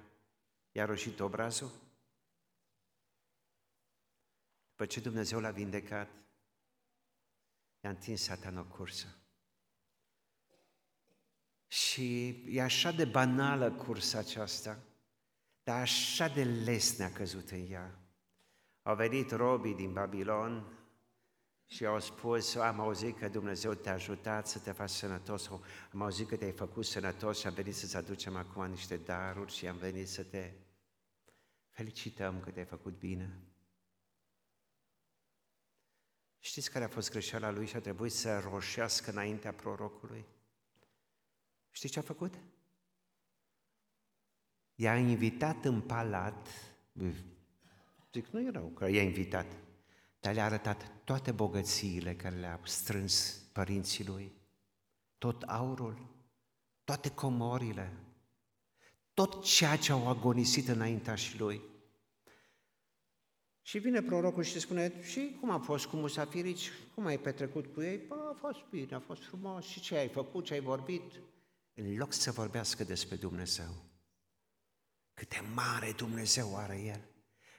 i-a 0.72 0.84
roșit 0.84 1.20
obrazul? 1.20 1.89
După 4.80 4.92
ce 4.92 5.00
Dumnezeu 5.00 5.40
l-a 5.40 5.50
vindecat, 5.50 6.08
i-a 7.80 7.90
întins 7.90 8.22
satan 8.22 8.56
o 8.56 8.64
cursă. 8.64 9.06
Și 11.66 12.28
e 12.48 12.62
așa 12.62 12.90
de 12.90 13.04
banală 13.04 13.72
cursa 13.72 14.18
aceasta, 14.18 14.78
dar 15.62 15.80
așa 15.80 16.28
de 16.28 16.44
lesne 16.44 17.04
a 17.04 17.12
căzut 17.12 17.50
în 17.50 17.66
ea. 17.70 17.98
Au 18.82 18.94
venit 18.94 19.30
robii 19.30 19.74
din 19.74 19.92
Babilon 19.92 20.78
și 21.66 21.86
au 21.86 22.00
spus, 22.00 22.54
am 22.54 22.80
auzit 22.80 23.18
că 23.18 23.28
Dumnezeu 23.28 23.74
te-a 23.74 23.92
ajutat 23.92 24.46
să 24.46 24.58
te 24.58 24.72
faci 24.72 24.90
sănătos, 24.90 25.46
am 25.92 26.02
auzit 26.02 26.28
că 26.28 26.36
te-ai 26.36 26.52
făcut 26.52 26.84
sănătos 26.84 27.38
și 27.38 27.46
am 27.46 27.54
venit 27.54 27.74
să-ți 27.74 27.96
aducem 27.96 28.36
acum 28.36 28.66
niște 28.66 28.96
daruri 28.96 29.52
și 29.52 29.66
am 29.66 29.76
venit 29.76 30.08
să 30.08 30.22
te 30.22 30.52
felicităm 31.68 32.40
că 32.40 32.50
te-ai 32.50 32.66
făcut 32.66 32.98
bine. 32.98 33.49
Știți 36.42 36.70
care 36.70 36.84
a 36.84 36.88
fost 36.88 37.10
greșeala 37.10 37.50
lui 37.50 37.66
și 37.66 37.76
a 37.76 37.80
trebuit 37.80 38.12
să 38.12 38.38
roșească 38.38 39.10
înaintea 39.10 39.52
prorocului? 39.52 40.24
Știți 41.70 41.92
ce 41.92 41.98
a 41.98 42.02
făcut? 42.02 42.34
I-a 44.74 44.96
invitat 44.96 45.64
în 45.64 45.80
palat, 45.80 46.48
zic, 48.12 48.26
nu 48.26 48.40
e 48.40 48.50
rău 48.50 48.68
că 48.68 48.88
i-a 48.88 49.02
invitat, 49.02 49.46
dar 50.20 50.34
le-a 50.34 50.44
arătat 50.44 50.92
toate 51.04 51.32
bogățiile 51.32 52.16
care 52.16 52.36
le-a 52.36 52.60
strâns 52.64 53.42
părinții 53.52 54.06
lui, 54.06 54.32
tot 55.18 55.42
aurul, 55.42 56.08
toate 56.84 57.10
comorile, 57.10 57.92
tot 59.14 59.44
ceea 59.44 59.76
ce 59.76 59.92
au 59.92 60.08
agonisit 60.08 60.68
înaintea 60.68 61.14
și 61.14 61.38
lui. 61.38 61.69
Și 63.70 63.78
vine 63.78 64.02
prorocul 64.02 64.42
și 64.42 64.60
spune, 64.60 64.92
și 65.02 65.36
cum 65.40 65.50
a 65.50 65.58
fost 65.58 65.86
cu 65.86 65.96
musafirici? 65.96 66.70
Cum 66.94 67.06
ai 67.06 67.18
petrecut 67.18 67.66
cu 67.74 67.82
ei? 67.82 68.00
Bă, 68.08 68.14
a 68.14 68.36
fost 68.40 68.58
bine, 68.70 68.94
a 68.94 68.98
fost 68.98 69.22
frumos. 69.22 69.64
Și 69.66 69.80
ce 69.80 69.96
ai 69.96 70.08
făcut, 70.08 70.44
ce 70.44 70.54
ai 70.54 70.60
vorbit? 70.60 71.02
În 71.74 71.96
loc 71.96 72.12
să 72.12 72.30
vorbească 72.30 72.84
despre 72.84 73.16
Dumnezeu. 73.16 73.84
Cât 75.14 75.28
de 75.28 75.40
mare 75.54 75.92
Dumnezeu 75.96 76.56
are 76.56 76.82
El. 76.86 77.00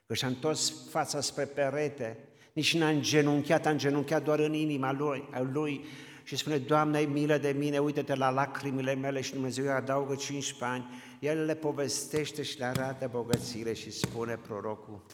Că 0.06 0.14
și-a 0.14 0.28
întors 0.28 0.90
fața 0.90 1.22
spre 1.22 1.46
perete, 1.46 2.18
nici 2.54 2.78
n-a 2.78 2.90
îngenunchiat, 2.90 3.66
a 3.66 3.70
îngenunchiat 3.70 4.24
doar 4.24 4.40
în 4.40 4.54
inima 4.54 4.92
lui, 4.92 5.30
a 5.32 5.40
lui 5.40 5.86
și 6.24 6.36
spune, 6.36 6.58
Doamne, 6.58 6.98
ai 6.98 7.06
milă 7.06 7.38
de 7.38 7.52
mine, 7.52 7.80
uite-te 7.80 8.16
la 8.16 8.30
lacrimile 8.30 8.96
mele 8.96 9.22
și 9.22 9.34
Dumnezeu 9.34 9.64
îi 9.64 9.72
adaugă 9.72 10.16
15 10.16 10.66
ani. 10.66 10.86
El 11.20 11.46
le 11.46 11.56
povestește 11.56 12.44
și 12.44 12.58
le 12.58 12.66
arată 12.66 13.08
bogățiile 13.12 13.74
și 13.74 13.92
spune 13.92 14.36
prorocul, 14.36 15.06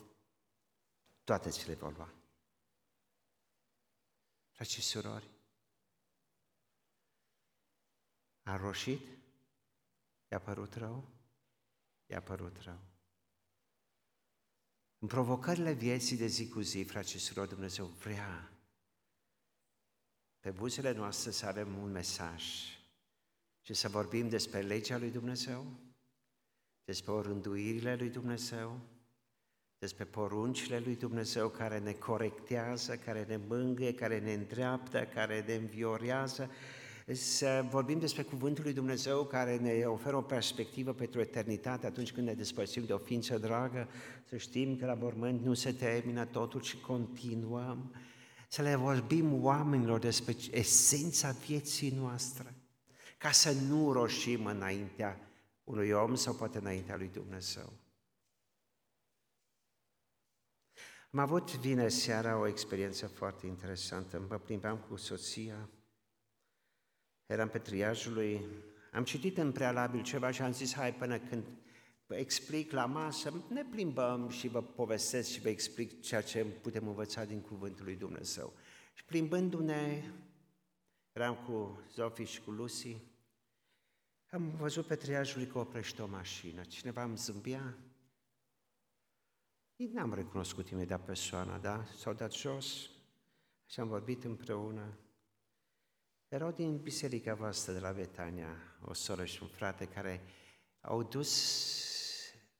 toate 1.27 1.49
ți 1.49 1.67
le 1.67 1.73
vor 1.73 1.95
lua. 1.95 2.13
Frați 4.51 4.71
și 4.71 4.81
surori, 4.81 5.29
a 8.43 8.55
roșit? 8.55 9.07
I-a 10.31 10.39
părut 10.39 10.73
rău? 10.73 11.09
I-a 12.05 12.21
părut 12.21 12.57
rău. 12.57 12.79
În 14.97 15.07
provocările 15.07 15.71
vieții 15.71 16.17
de 16.17 16.25
zi 16.25 16.49
cu 16.49 16.59
zi, 16.59 16.83
frați 16.83 17.09
și 17.09 17.19
surori, 17.19 17.49
Dumnezeu 17.49 17.85
vrea 17.85 18.51
pe 20.39 20.51
buzele 20.51 20.91
noastre 20.91 21.31
să 21.31 21.45
avem 21.45 21.77
un 21.77 21.91
mesaj 21.91 22.43
și 23.61 23.73
să 23.73 23.89
vorbim 23.89 24.29
despre 24.29 24.61
legea 24.61 24.97
lui 24.97 25.11
Dumnezeu, 25.11 25.79
despre 26.83 27.11
orânduirile 27.11 27.95
lui 27.95 28.09
Dumnezeu, 28.09 28.96
despre 29.79 30.03
poruncile 30.03 30.81
lui 30.83 30.95
Dumnezeu 30.95 31.49
care 31.49 31.79
ne 31.79 31.91
corectează, 31.91 32.95
care 32.95 33.25
ne 33.27 33.39
mângâie, 33.47 33.93
care 33.93 34.19
ne 34.19 34.33
îndreaptă, 34.33 35.07
care 35.13 35.43
ne 35.47 35.53
înviorează, 35.53 36.49
să 37.13 37.65
vorbim 37.69 37.99
despre 37.99 38.21
Cuvântul 38.21 38.63
lui 38.63 38.73
Dumnezeu 38.73 39.23
care 39.23 39.57
ne 39.57 39.83
oferă 39.85 40.15
o 40.15 40.21
perspectivă 40.21 40.93
pentru 40.93 41.19
eternitate 41.19 41.85
atunci 41.85 42.11
când 42.11 42.27
ne 42.27 42.33
despărțim 42.33 42.85
de 42.85 42.93
o 42.93 42.97
ființă 42.97 43.37
dragă, 43.37 43.87
să 44.29 44.37
știm 44.37 44.77
că 44.77 44.85
la 44.85 44.93
mormânt 44.93 45.41
nu 45.41 45.53
se 45.53 45.71
termină 45.71 46.25
totul 46.25 46.61
și 46.61 46.79
continuăm, 46.79 47.95
să 48.47 48.61
le 48.61 48.75
vorbim 48.75 49.43
oamenilor 49.43 49.99
despre 49.99 50.35
esența 50.51 51.31
vieții 51.31 51.89
noastre, 51.89 52.53
ca 53.17 53.31
să 53.31 53.51
nu 53.67 53.91
roșim 53.91 54.45
înaintea 54.45 55.19
unui 55.63 55.91
om 55.91 56.15
sau 56.15 56.33
poate 56.33 56.57
înaintea 56.57 56.95
lui 56.97 57.09
Dumnezeu. 57.13 57.73
Am 61.11 61.19
avut 61.19 61.55
vineri 61.55 61.91
seara 61.91 62.39
o 62.39 62.47
experiență 62.47 63.07
foarte 63.07 63.45
interesantă. 63.45 64.25
Mă 64.29 64.37
plimbam 64.37 64.77
cu 64.77 64.95
soția, 64.95 65.69
eram 67.25 67.49
pe 67.49 67.57
triajului, 67.57 68.45
am 68.91 69.03
citit 69.03 69.37
în 69.37 69.51
prealabil 69.51 70.03
ceva 70.03 70.31
și 70.31 70.41
am 70.41 70.51
zis, 70.51 70.73
hai 70.73 70.93
până 70.93 71.19
când 71.19 71.43
vă 72.05 72.15
explic 72.15 72.71
la 72.71 72.85
masă, 72.85 73.45
ne 73.49 73.63
plimbăm 73.63 74.29
și 74.29 74.47
vă 74.47 74.61
povestesc 74.61 75.29
și 75.29 75.41
vă 75.41 75.49
explic 75.49 76.01
ceea 76.01 76.21
ce 76.21 76.43
putem 76.43 76.87
învăța 76.87 77.25
din 77.25 77.41
Cuvântul 77.41 77.85
lui 77.85 77.95
Dumnezeu. 77.95 78.53
Și 78.93 79.05
plimbându-ne, 79.05 80.03
eram 81.11 81.35
cu 81.35 81.81
Zofie 81.93 82.25
și 82.25 82.41
cu 82.41 82.51
Lucy, 82.51 82.97
am 84.31 84.49
văzut 84.49 84.85
pe 84.85 84.95
triajul 84.95 85.43
că 85.43 85.57
oprește 85.57 86.01
o 86.01 86.07
mașină. 86.07 86.63
Cineva 86.63 87.03
îmi 87.03 87.17
zâmbea, 87.17 87.77
N-am 89.77 90.13
recunoscut 90.13 90.69
imediat 90.69 91.05
persoana, 91.05 91.57
da? 91.57 91.85
S-au 91.85 92.13
dat 92.13 92.33
jos 92.33 92.89
și 93.65 93.79
am 93.79 93.87
vorbit 93.87 94.23
împreună. 94.23 94.97
Erau 96.27 96.51
din 96.51 96.77
biserica 96.77 97.33
voastră 97.33 97.73
de 97.73 97.79
la 97.79 97.91
Betania, 97.91 98.57
o 98.81 98.93
soră 98.93 99.25
și 99.25 99.43
un 99.43 99.47
frate 99.47 99.87
care 99.87 100.21
au 100.81 101.03
dus 101.03 101.31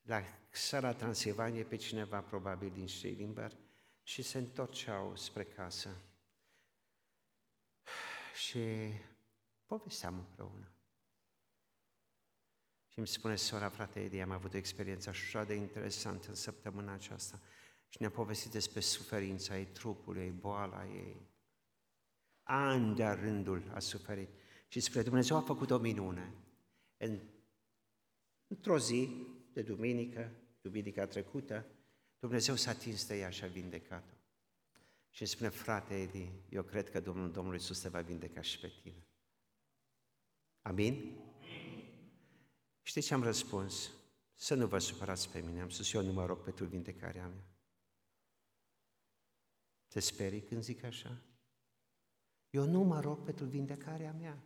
la 0.02 0.22
sala 0.50 0.94
Transilvaniei 0.94 1.64
pe 1.64 1.76
cineva, 1.76 2.22
probabil 2.22 2.70
din 2.70 2.88
Schillinger, 2.88 3.58
și 4.04 4.22
se 4.22 4.38
întorceau 4.38 5.16
spre 5.16 5.44
casă. 5.44 5.90
Și 8.36 8.60
povesteam 9.66 10.18
împreună. 10.18 10.77
Și 12.98 13.04
îmi 13.04 13.12
spune 13.12 13.36
sora, 13.36 13.70
frate 13.70 14.04
Edi, 14.04 14.20
am 14.20 14.32
avut 14.32 14.54
o 14.54 14.58
experiență 14.58 15.10
așa 15.10 15.44
de 15.44 15.54
interesantă 15.54 16.30
în 16.30 16.36
săptămâna 16.36 16.94
aceasta 16.94 17.42
și 17.88 17.98
ne-a 18.00 18.10
povestit 18.10 18.52
despre 18.52 18.80
suferința 18.80 19.58
ei, 19.58 19.66
trupului 19.66 20.22
ei, 20.22 20.32
boala 20.32 20.86
ei. 20.86 21.30
Ani 22.44 22.96
de 22.96 23.06
rândul 23.06 23.72
a 23.74 23.80
suferit. 23.80 24.30
Și 24.68 24.80
spre 24.80 25.02
Dumnezeu 25.02 25.38
a 25.38 25.42
făcut 25.42 25.72
o 25.72 25.78
minune. 25.78 26.34
În, 26.98 27.20
într-o 28.48 28.80
zi 28.80 29.28
de 29.54 29.62
duminică, 29.62 30.32
duminica 30.62 31.06
trecută, 31.06 31.66
Dumnezeu 32.20 32.56
s-a 32.56 32.70
atins 32.70 33.08
de 33.08 33.18
ea 33.18 33.30
și 33.30 33.44
a 33.44 33.48
vindecat-o. 33.48 34.16
Și 35.10 35.22
îmi 35.22 35.30
spune, 35.30 35.50
frate 35.50 36.02
Edi, 36.02 36.32
eu 36.50 36.64
cred 36.64 36.90
că 36.90 37.00
Domnul 37.00 37.32
Domnului 37.32 37.60
Iisus 37.60 37.80
te 37.80 37.90
va 37.90 38.02
vindeca 38.02 38.42
și 38.42 38.60
pe 38.60 38.72
tine. 38.82 39.08
Amin? 40.62 41.26
Știți 42.88 43.08
ce 43.08 43.14
am 43.14 43.24
răspuns? 43.24 43.92
Să 44.34 44.56
nu 44.56 44.68
vă 44.68 44.80
supărați 44.80 45.30
pe 45.30 45.40
mine, 45.40 45.62
am 45.62 45.70
spus, 45.70 45.94
eu 45.94 46.02
nu 46.02 46.12
mă 46.12 46.26
rog 46.26 46.44
pentru 46.44 46.66
vindecarea 46.66 47.28
mea. 47.28 47.48
Te 49.88 50.00
sperii 50.00 50.42
când 50.42 50.64
zic 50.64 50.84
așa? 50.84 51.22
Eu 52.50 52.66
nu 52.66 52.84
mă 52.84 53.00
rog 53.00 53.24
pentru 53.24 53.46
vindecarea 53.46 54.12
mea. 54.12 54.44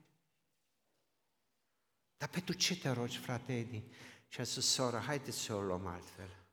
Dar 2.18 2.30
pentru 2.30 2.54
ce 2.54 2.78
te 2.78 2.90
rogi, 2.90 3.18
frate 3.18 3.58
Edi? 3.58 3.84
Și 4.28 4.42
a 4.42 4.44
spus, 4.44 4.68
sora, 4.68 5.00
haideți 5.00 5.38
să 5.38 5.54
o 5.54 5.62
luăm 5.62 5.86
altfel. 5.86 6.46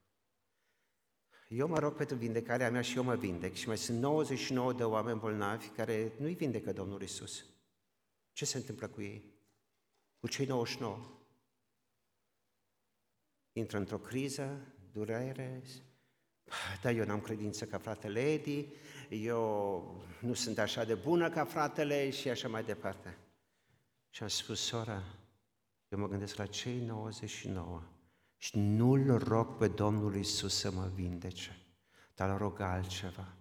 Eu 1.48 1.68
mă 1.68 1.79
rog 1.79 1.94
pentru 1.94 2.16
vindecarea 2.16 2.70
mea 2.70 2.83
și 2.83 2.96
eu 2.96 3.03
mă 3.03 3.16
vindec 3.16 3.55
și 3.55 3.66
mai 3.66 3.79
sunt 3.79 3.98
99 3.98 4.72
de 4.72 4.85
oameni 4.85 5.18
bolnavi 5.18 5.68
care 5.68 6.12
nu-i 6.18 6.35
vindecă 6.35 6.72
Domnul 6.72 7.03
Isus. 7.03 7.44
Ce 8.33 8.44
se 8.44 8.57
întâmplă 8.57 8.88
cu 8.88 9.01
ei? 9.01 9.35
Cu 10.18 10.29
cei 10.29 10.46
99? 10.46 11.17
Intră 13.59 13.79
într-o 13.79 13.99
criză, 13.99 14.61
durere, 14.92 15.62
dar 16.83 16.92
eu 16.92 17.05
n-am 17.05 17.21
credință 17.21 17.64
ca 17.64 17.79
fratele 17.79 18.33
Edi, 18.33 18.66
eu 19.09 20.03
nu 20.21 20.35
sunt 20.35 20.59
așa 20.59 20.85
de 20.85 20.94
bună 20.94 21.31
ca 21.31 21.44
fratele 21.44 22.11
și 22.11 22.29
așa 22.29 22.49
mai 22.49 22.64
departe. 22.64 23.18
Și 24.11 24.23
am 24.23 24.29
spus, 24.29 24.61
sora, 24.61 25.03
eu 25.88 25.99
mă 25.99 26.09
gândesc 26.09 26.37
la 26.37 26.47
cei 26.47 26.81
99 26.81 27.83
și 28.37 28.59
nu-L 28.59 29.18
rog 29.18 29.57
pe 29.57 29.68
Domnul 29.68 30.16
Isus 30.16 30.59
să 30.59 30.71
mă 30.71 30.90
vindece, 30.94 31.57
dar 32.14 32.31
îl 32.31 32.37
rog 32.37 32.61
altceva. 32.61 33.37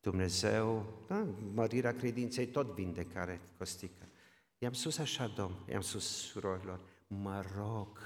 Dumnezeu, 0.00 0.86
da, 1.08 1.26
mărirea 1.54 1.96
credinței 1.96 2.46
tot 2.46 2.66
vindecare, 2.66 3.40
Costică. 3.58 4.08
I-am 4.58 4.72
spus 4.72 4.98
așa, 4.98 5.26
Domn, 5.26 5.54
i-am 5.68 5.80
spus 5.80 6.04
surorilor, 6.04 6.80
mă 7.16 7.44
rog 7.56 7.98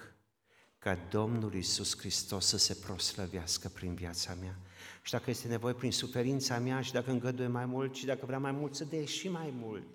ca 0.79 0.99
Domnul 1.11 1.55
Isus 1.55 1.99
Hristos 1.99 2.47
să 2.47 2.57
se 2.57 2.75
proslăvească 2.75 3.69
prin 3.69 3.95
viața 3.95 4.35
mea. 4.35 4.59
Și 5.03 5.13
dacă 5.13 5.31
este 5.31 5.49
nevoie 5.49 5.75
prin 5.75 5.93
suferința 5.93 6.59
mea 6.59 6.81
și 6.81 6.93
dacă 6.93 7.11
îngăduie 7.11 7.47
mai 7.47 7.67
mult 7.67 7.95
și 7.95 8.07
dacă 8.07 8.27
vrea 8.27 8.39
mai 8.39 8.53
mult 8.53 8.75
să 8.75 8.85
dea 8.85 9.05
și 9.05 9.29
mai 9.29 9.51
mult. 9.51 9.87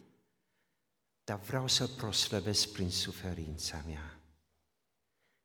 Dar 1.24 1.40
vreau 1.40 1.68
să 1.68 1.88
proslăvesc 1.88 2.72
prin 2.72 2.90
suferința 2.90 3.84
mea. 3.88 4.20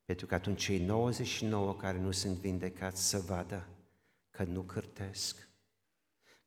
Pentru 0.05 0.27
că 0.27 0.35
atunci 0.35 0.63
cei 0.63 0.79
99 0.79 1.77
care 1.77 1.99
nu 1.99 2.11
sunt 2.11 2.37
vindecați 2.37 3.09
să 3.09 3.19
vadă 3.19 3.69
că 4.31 4.43
nu 4.43 4.63
cârtesc, 4.63 5.49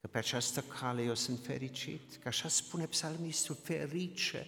că 0.01 0.07
pe 0.07 0.17
această 0.17 0.61
cale 0.61 1.03
eu 1.03 1.15
sunt 1.15 1.39
fericit, 1.39 2.15
că 2.15 2.27
așa 2.27 2.47
spune 2.47 2.85
psalmistul, 2.85 3.55
ferice, 3.55 4.47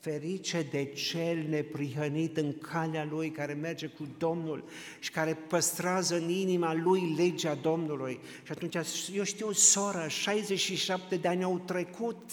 ferice 0.00 0.66
de 0.70 0.84
cel 0.84 1.44
neprihănit 1.48 2.36
în 2.36 2.58
calea 2.58 3.04
lui, 3.04 3.30
care 3.30 3.52
merge 3.52 3.86
cu 3.86 4.08
Domnul 4.18 4.64
și 4.98 5.10
care 5.10 5.34
păstrează 5.34 6.16
în 6.16 6.28
inima 6.28 6.74
lui 6.74 7.14
legea 7.16 7.54
Domnului. 7.54 8.20
Și 8.42 8.52
atunci, 8.52 8.74
eu 9.14 9.24
știu, 9.24 9.52
soră, 9.52 10.06
67 10.08 11.16
de 11.16 11.28
ani 11.28 11.42
au 11.42 11.58
trecut, 11.58 12.30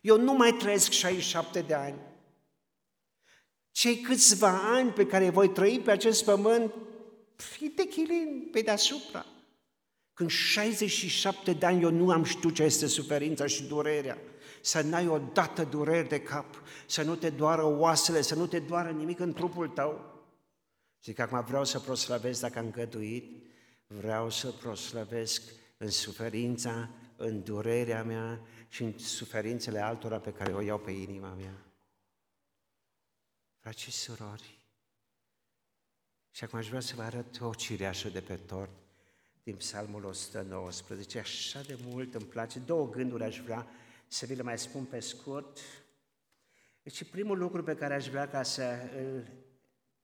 eu 0.00 0.20
nu 0.20 0.32
mai 0.32 0.52
trăiesc 0.52 0.90
67 0.90 1.60
de 1.60 1.74
ani. 1.74 1.98
Cei 3.70 3.96
câțiva 3.96 4.60
ani 4.72 4.90
pe 4.90 5.06
care 5.06 5.30
voi 5.30 5.48
trăi 5.48 5.80
pe 5.84 5.90
acest 5.90 6.24
pământ, 6.24 6.74
fi 7.36 7.68
de 7.68 7.86
chilin 7.86 8.48
pe 8.52 8.60
deasupra. 8.60 9.26
Când 10.14 10.30
67 10.30 11.52
de 11.52 11.66
ani 11.66 11.82
eu 11.82 11.90
nu 11.90 12.10
am 12.10 12.24
știut 12.24 12.54
ce 12.54 12.62
este 12.62 12.86
suferința 12.86 13.46
și 13.46 13.62
durerea, 13.62 14.18
să 14.66 14.80
n-ai 14.80 15.08
odată 15.08 15.64
dureri 15.64 16.08
de 16.08 16.22
cap, 16.22 16.62
să 16.86 17.02
nu 17.02 17.16
te 17.16 17.30
doară 17.30 17.64
oasele, 17.64 18.20
să 18.20 18.34
nu 18.34 18.46
te 18.46 18.58
doară 18.58 18.90
nimic 18.90 19.18
în 19.18 19.32
trupul 19.32 19.68
tău. 19.68 20.24
Zic, 21.02 21.18
acum 21.18 21.44
vreau 21.44 21.64
să 21.64 21.80
proslăvesc 21.80 22.40
dacă 22.40 22.58
am 22.58 22.70
găduit, 22.70 23.44
vreau 23.86 24.30
să 24.30 24.50
proslăvesc 24.50 25.42
în 25.76 25.90
suferința, 25.90 26.90
în 27.16 27.42
durerea 27.42 28.04
mea 28.04 28.40
și 28.68 28.82
în 28.82 28.98
suferințele 28.98 29.80
altora 29.80 30.18
pe 30.18 30.32
care 30.32 30.54
o 30.54 30.60
iau 30.60 30.78
pe 30.78 30.90
inima 30.90 31.34
mea. 31.34 31.66
Frați 33.58 33.80
și 33.80 33.90
surori, 33.90 34.58
și 36.30 36.44
acum 36.44 36.58
aș 36.58 36.68
vrea 36.68 36.80
să 36.80 36.94
vă 36.96 37.02
arăt 37.02 37.40
o 37.40 37.54
cireașă 37.54 38.08
de 38.08 38.20
pe 38.20 38.36
tort 38.36 38.70
din 39.42 39.56
Psalmul 39.56 40.04
119. 40.04 41.18
Așa 41.18 41.60
de 41.60 41.78
mult 41.84 42.14
îmi 42.14 42.26
place. 42.26 42.58
Două 42.58 42.88
gânduri 42.88 43.24
aș 43.24 43.40
vrea 43.40 43.66
să 44.08 44.26
vi 44.26 44.34
le 44.34 44.42
mai 44.42 44.58
spun 44.58 44.84
pe 44.84 45.00
scurt. 45.00 45.58
Deci 46.82 47.10
primul 47.10 47.38
lucru 47.38 47.62
pe 47.62 47.74
care 47.74 47.94
aș 47.94 48.08
vrea 48.08 48.28
ca 48.28 48.42
să 48.42 48.78
îl 48.96 49.26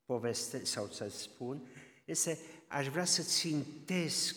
poveste 0.05 0.65
sau 0.65 0.87
să 0.87 1.09
spun 1.09 1.69
este 2.05 2.39
aș 2.69 2.89
vrea 2.89 3.05
să 3.05 3.23
țintesc 3.23 4.37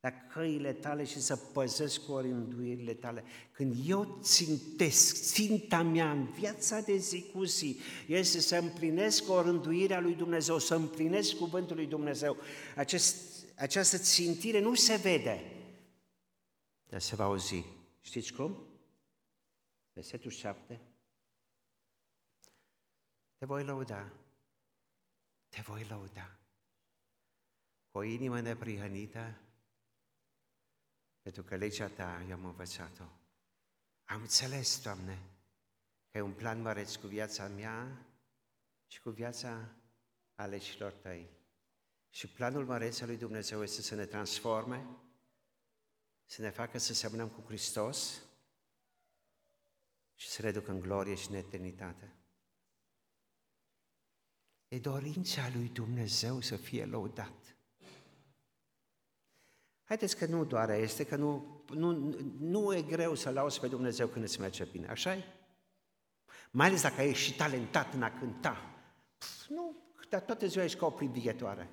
la 0.00 0.10
căile 0.10 0.72
tale 0.72 1.04
și 1.04 1.20
să 1.20 1.36
păzesc 1.36 2.00
orinduirile 2.08 2.92
tale. 2.92 3.24
Când 3.52 3.74
eu 3.86 4.18
țintesc, 4.22 5.22
ținta 5.22 5.82
mea 5.82 6.10
în 6.10 6.24
viața 6.24 6.80
de 6.80 6.96
zi 6.96 7.24
cu 7.32 7.44
zi 7.44 7.78
este 8.06 8.40
să 8.40 8.56
împlinesc 8.56 9.30
orânduirea 9.30 10.00
lui 10.00 10.14
Dumnezeu, 10.14 10.58
să 10.58 10.74
împlinesc 10.74 11.36
cuvântul 11.36 11.76
lui 11.76 11.86
Dumnezeu. 11.86 12.36
Acest, 12.76 13.16
această 13.56 13.98
țintire 13.98 14.60
nu 14.60 14.74
se 14.74 14.96
vede, 14.96 15.42
dar 16.88 17.00
se 17.00 17.14
va 17.14 17.24
auzi. 17.24 17.64
Știți 18.04 18.32
cum? 18.32 18.66
Versetul 19.92 20.30
7. 20.30 20.80
Te 23.36 23.46
voi 23.46 23.64
lăuda, 23.64 24.12
te 25.48 25.60
voi 25.60 25.84
lăuda. 25.84 26.38
Cu 27.90 27.98
o 27.98 28.02
inimă 28.02 28.40
neprihănită, 28.40 29.40
pentru 31.22 31.42
că 31.42 31.56
legea 31.56 31.88
ta 31.88 32.24
eu 32.28 32.34
am 32.34 32.44
învățat-o. 32.44 33.04
Am 34.04 34.20
înțeles, 34.20 34.82
Doamne, 34.82 35.18
că 36.10 36.18
e 36.18 36.20
un 36.20 36.34
plan 36.34 36.60
măreț 36.60 36.94
cu 36.94 37.06
viața 37.06 37.48
mea 37.48 38.06
și 38.86 39.00
cu 39.00 39.10
viața 39.10 39.74
aleșilor 40.34 40.92
tăi. 40.92 41.30
Și 42.10 42.28
planul 42.28 42.64
măreț 42.64 43.00
al 43.00 43.06
lui 43.06 43.16
Dumnezeu 43.16 43.62
este 43.62 43.82
să 43.82 43.94
ne 43.94 44.06
transforme, 44.06 45.03
să 46.24 46.42
ne 46.42 46.50
facă 46.50 46.78
să 46.78 46.94
semnăm 46.94 47.28
cu 47.28 47.42
Hristos 47.46 48.22
și 50.14 50.28
să 50.28 50.42
ne 50.42 50.50
ducă 50.50 50.70
în 50.70 50.80
glorie 50.80 51.14
și 51.14 51.30
în 51.30 51.36
eternitate. 51.36 52.12
E 54.68 54.78
dorința 54.78 55.48
lui 55.54 55.68
Dumnezeu 55.68 56.40
să 56.40 56.56
fie 56.56 56.84
lăudat. 56.84 57.56
Haideți 59.84 60.16
că 60.16 60.26
nu 60.26 60.44
doar 60.44 60.70
este, 60.70 61.06
că 61.06 61.16
nu, 61.16 61.62
nu, 61.68 61.92
nu 62.38 62.74
e 62.74 62.82
greu 62.82 63.14
să 63.14 63.30
lauzi 63.30 63.60
pe 63.60 63.68
Dumnezeu 63.68 64.06
când 64.06 64.24
îți 64.24 64.40
merge 64.40 64.64
bine, 64.64 64.88
așa 64.88 65.16
-i? 65.16 65.24
Mai 66.50 66.66
ales 66.66 66.82
dacă 66.82 67.02
ești 67.02 67.24
și 67.24 67.36
talentat 67.36 67.94
în 67.94 68.02
a 68.02 68.18
cânta. 68.18 68.74
Pf, 69.18 69.46
nu, 69.48 69.76
dar 70.08 70.20
toate 70.20 70.46
ziua 70.46 70.64
ești 70.64 70.78
ca 70.78 70.86
o 70.86 70.90
privighetoare. 70.90 71.70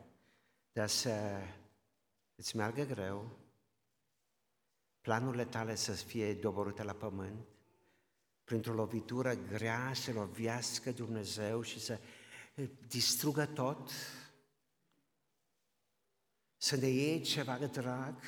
Dar 0.72 0.88
să 0.88 1.42
îți 2.36 2.56
meargă 2.56 2.84
greu, 2.84 3.40
planurile 5.02 5.46
tale 5.46 5.76
să 5.76 5.92
fie 5.92 6.34
doborâte 6.34 6.84
la 6.84 6.94
pământ, 6.94 7.48
printr-o 8.44 8.74
lovitură 8.74 9.34
grea 9.34 9.94
să 9.94 10.12
loviască 10.12 10.92
Dumnezeu 10.92 11.62
și 11.62 11.80
să 11.80 12.00
distrugă 12.88 13.46
tot, 13.46 13.92
să 16.58 16.76
ne 16.76 16.88
iei 16.88 17.22
ceva 17.22 17.58
de 17.58 17.68
drag. 17.68 18.22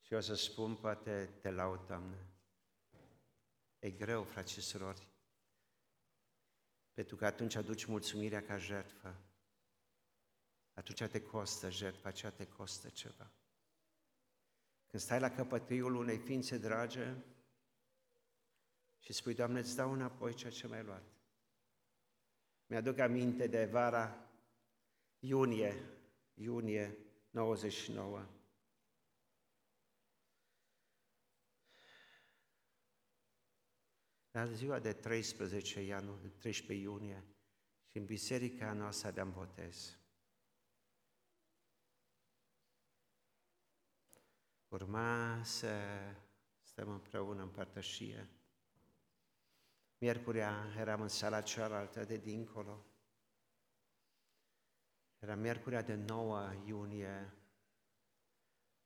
Și 0.00 0.14
eu 0.14 0.20
să 0.20 0.34
spun, 0.34 0.74
poate 0.74 1.30
te 1.40 1.50
laud, 1.50 1.86
Doamne. 1.86 2.26
E 3.78 3.90
greu, 3.90 4.24
frați 4.24 4.52
și 4.52 4.60
surori, 4.60 5.08
pentru 6.92 7.16
că 7.16 7.26
atunci 7.26 7.54
aduci 7.54 7.84
mulțumirea 7.84 8.42
ca 8.42 8.58
jertfă. 8.58 9.16
Atunci 10.74 11.10
te 11.10 11.22
costă 11.22 11.70
jertfa, 11.70 12.08
aceea 12.08 12.32
te 12.32 12.46
costă 12.46 12.88
ceva. 12.88 13.30
Când 14.92 15.04
stai 15.04 15.20
la 15.20 15.30
căpătâiul 15.30 15.94
unei 15.94 16.18
ființe 16.18 16.58
drage 16.58 17.16
și 18.98 19.12
spui, 19.12 19.34
Doamne, 19.34 19.58
îți 19.58 19.76
dau 19.76 19.92
înapoi 19.92 20.34
ceea 20.34 20.50
ce 20.50 20.68
mi-ai 20.68 20.82
luat. 20.82 21.04
Mi-aduc 22.66 22.98
aminte 22.98 23.46
de 23.46 23.64
vara 23.64 24.30
iunie, 25.18 25.74
iunie 26.34 26.98
99. 27.30 28.26
La 34.30 34.52
ziua 34.52 34.78
de 34.78 34.92
13, 34.92 35.80
ianu, 35.80 36.16
13 36.16 36.84
iunie 36.84 37.24
și 37.90 37.98
în 37.98 38.04
biserica 38.04 38.72
noastră 38.72 39.08
aveam 39.08 39.32
botez. 39.32 40.01
Urma 44.72 45.42
să 45.42 45.80
stăm 46.62 46.88
împreună 46.88 47.42
în 47.42 47.48
părtășie. 47.48 48.28
Miercurea 49.98 50.74
eram 50.76 51.00
în 51.00 51.08
sala 51.08 51.40
cealaltă 51.40 52.04
de 52.04 52.16
dincolo. 52.16 52.84
Era 55.18 55.34
miercurea 55.34 55.82
de 55.82 55.94
9 55.94 56.52
iunie. 56.66 57.32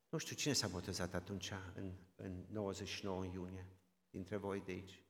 Nu 0.09 0.19
știu 0.19 0.37
cine 0.37 0.53
s-a 0.53 0.69
botezat 0.69 1.15
atunci, 1.15 1.53
în, 1.75 1.93
în 2.15 2.45
99 2.49 3.25
iunie, 3.25 3.67
dintre 4.11 4.37
voi 4.37 4.61
de 4.61 4.73
aici. 4.73 5.05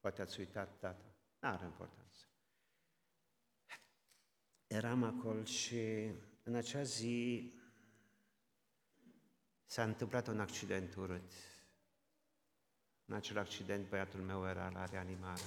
Poate 0.00 0.22
ați 0.22 0.38
uitat 0.38 0.80
data. 0.80 1.14
Nu 1.38 1.48
are 1.48 1.64
importanță. 1.64 2.26
Eram 4.66 5.02
acolo 5.02 5.44
și 5.44 6.12
în 6.44 6.54
acea 6.54 6.82
zi 6.82 7.52
s-a 9.64 9.84
întâmplat 9.84 10.26
un 10.26 10.40
accident 10.40 10.94
urât. 10.94 11.32
În 13.04 13.14
acel 13.14 13.38
accident, 13.38 13.88
băiatul 13.88 14.20
meu 14.20 14.46
era 14.46 14.68
la 14.70 14.84
reanimare. 14.84 15.42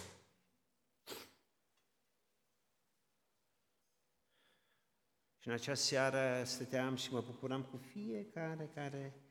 Și 5.38 5.48
în 5.48 5.54
acea 5.54 5.74
seară 5.74 6.44
stăteam 6.44 6.96
și 6.96 7.12
mă 7.12 7.22
bucuram 7.22 7.64
cu 7.64 7.78
fiecare 7.78 8.70
care... 8.74 9.22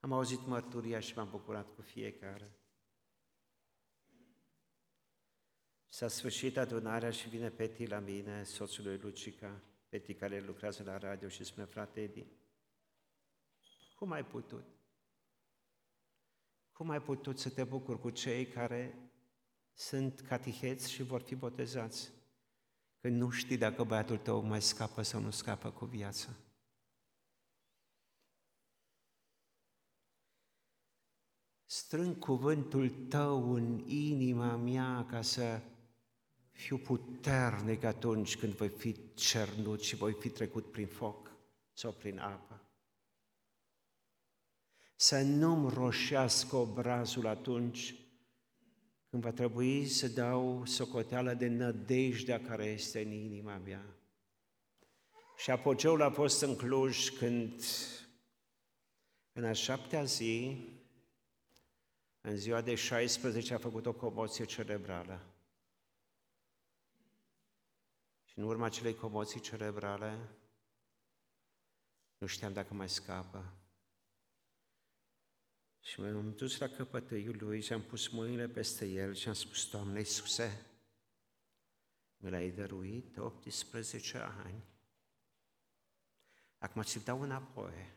Am 0.00 0.12
auzit 0.12 0.46
mărturia 0.46 1.00
și 1.00 1.16
m-am 1.16 1.30
bucurat 1.30 1.74
cu 1.74 1.82
fiecare. 1.82 2.58
S-a 5.88 6.08
sfârșit 6.08 6.56
adunarea 6.56 7.10
și 7.10 7.28
vine 7.28 7.50
Peti 7.50 7.86
la 7.86 7.98
mine, 7.98 8.42
soțul 8.42 8.84
lui 8.84 8.98
Lucica, 8.98 9.62
Peti 9.88 10.14
care 10.14 10.40
lucrează 10.40 10.82
la 10.82 10.98
radio 10.98 11.28
și 11.28 11.44
spune, 11.44 11.66
frate 11.66 12.00
Edi, 12.00 12.26
cum 13.94 14.12
ai 14.12 14.24
putut? 14.24 14.64
Cum 16.72 16.90
ai 16.90 17.02
putut 17.02 17.38
să 17.38 17.50
te 17.50 17.64
bucuri 17.64 18.00
cu 18.00 18.10
cei 18.10 18.46
care 18.46 19.10
sunt 19.72 20.20
catiheți 20.20 20.90
și 20.90 21.02
vor 21.02 21.20
fi 21.20 21.34
botezați? 21.34 22.12
Când 23.00 23.16
nu 23.16 23.30
știi 23.30 23.56
dacă 23.56 23.84
băiatul 23.84 24.18
tău 24.18 24.40
mai 24.40 24.62
scapă 24.62 25.02
sau 25.02 25.20
nu 25.20 25.30
scapă 25.30 25.70
cu 25.70 25.84
viața. 25.84 26.28
Strâng 31.66 32.18
cuvântul 32.18 32.90
tău 32.90 33.52
în 33.52 33.78
inima 33.88 34.56
mea 34.56 35.06
ca 35.10 35.22
să 35.22 35.60
fiu 36.58 36.78
puternic 36.78 37.84
atunci 37.84 38.36
când 38.36 38.52
voi 38.52 38.68
fi 38.68 38.96
cernut 39.14 39.82
și 39.82 39.96
voi 39.96 40.12
fi 40.12 40.28
trecut 40.28 40.70
prin 40.70 40.86
foc 40.86 41.30
sau 41.72 41.92
prin 41.92 42.18
apă. 42.18 42.62
Să 44.96 45.20
nu-mi 45.20 45.70
roșească 45.70 46.56
obrazul 46.56 47.26
atunci 47.26 47.94
când 49.10 49.22
va 49.22 49.30
trebui 49.30 49.86
să 49.86 50.08
dau 50.08 50.64
socoteală 50.64 51.34
de 51.34 51.46
nădejdea 51.46 52.40
care 52.40 52.64
este 52.64 53.00
în 53.00 53.12
inima 53.12 53.56
mea. 53.56 53.84
Și 55.36 55.50
apogeul 55.50 56.02
a 56.02 56.10
fost 56.10 56.42
în 56.42 56.56
Cluj 56.56 57.08
când 57.08 57.62
în 59.32 59.44
a 59.44 59.52
șaptea 59.52 60.04
zi, 60.04 60.66
în 62.20 62.36
ziua 62.36 62.60
de 62.60 62.74
16, 62.74 63.54
a 63.54 63.58
făcut 63.58 63.86
o 63.86 63.92
comoție 63.92 64.44
cerebrală. 64.44 65.32
Și 68.27 68.27
în 68.38 68.44
urma 68.44 68.66
acelei 68.66 68.94
comoții 68.94 69.40
cerebrale, 69.40 70.28
nu 72.18 72.26
știam 72.26 72.52
dacă 72.52 72.74
mai 72.74 72.88
scapă. 72.88 73.56
Și 75.80 76.00
m-am 76.00 76.34
dus 76.34 76.58
la 76.58 76.68
căpătăiul 76.68 77.36
lui 77.36 77.60
și 77.60 77.72
am 77.72 77.82
pus 77.82 78.08
mâinile 78.08 78.48
peste 78.48 78.86
el 78.86 79.14
și 79.14 79.28
am 79.28 79.34
spus, 79.34 79.70
Doamne 79.70 79.98
Iisuse, 79.98 80.66
mi 82.16 82.30
l-ai 82.30 82.50
dăruit 82.50 83.16
18 83.16 84.18
ani. 84.18 84.64
Acum 86.58 86.82
ți-l 86.82 87.02
dau 87.04 87.22
înapoi 87.22 87.96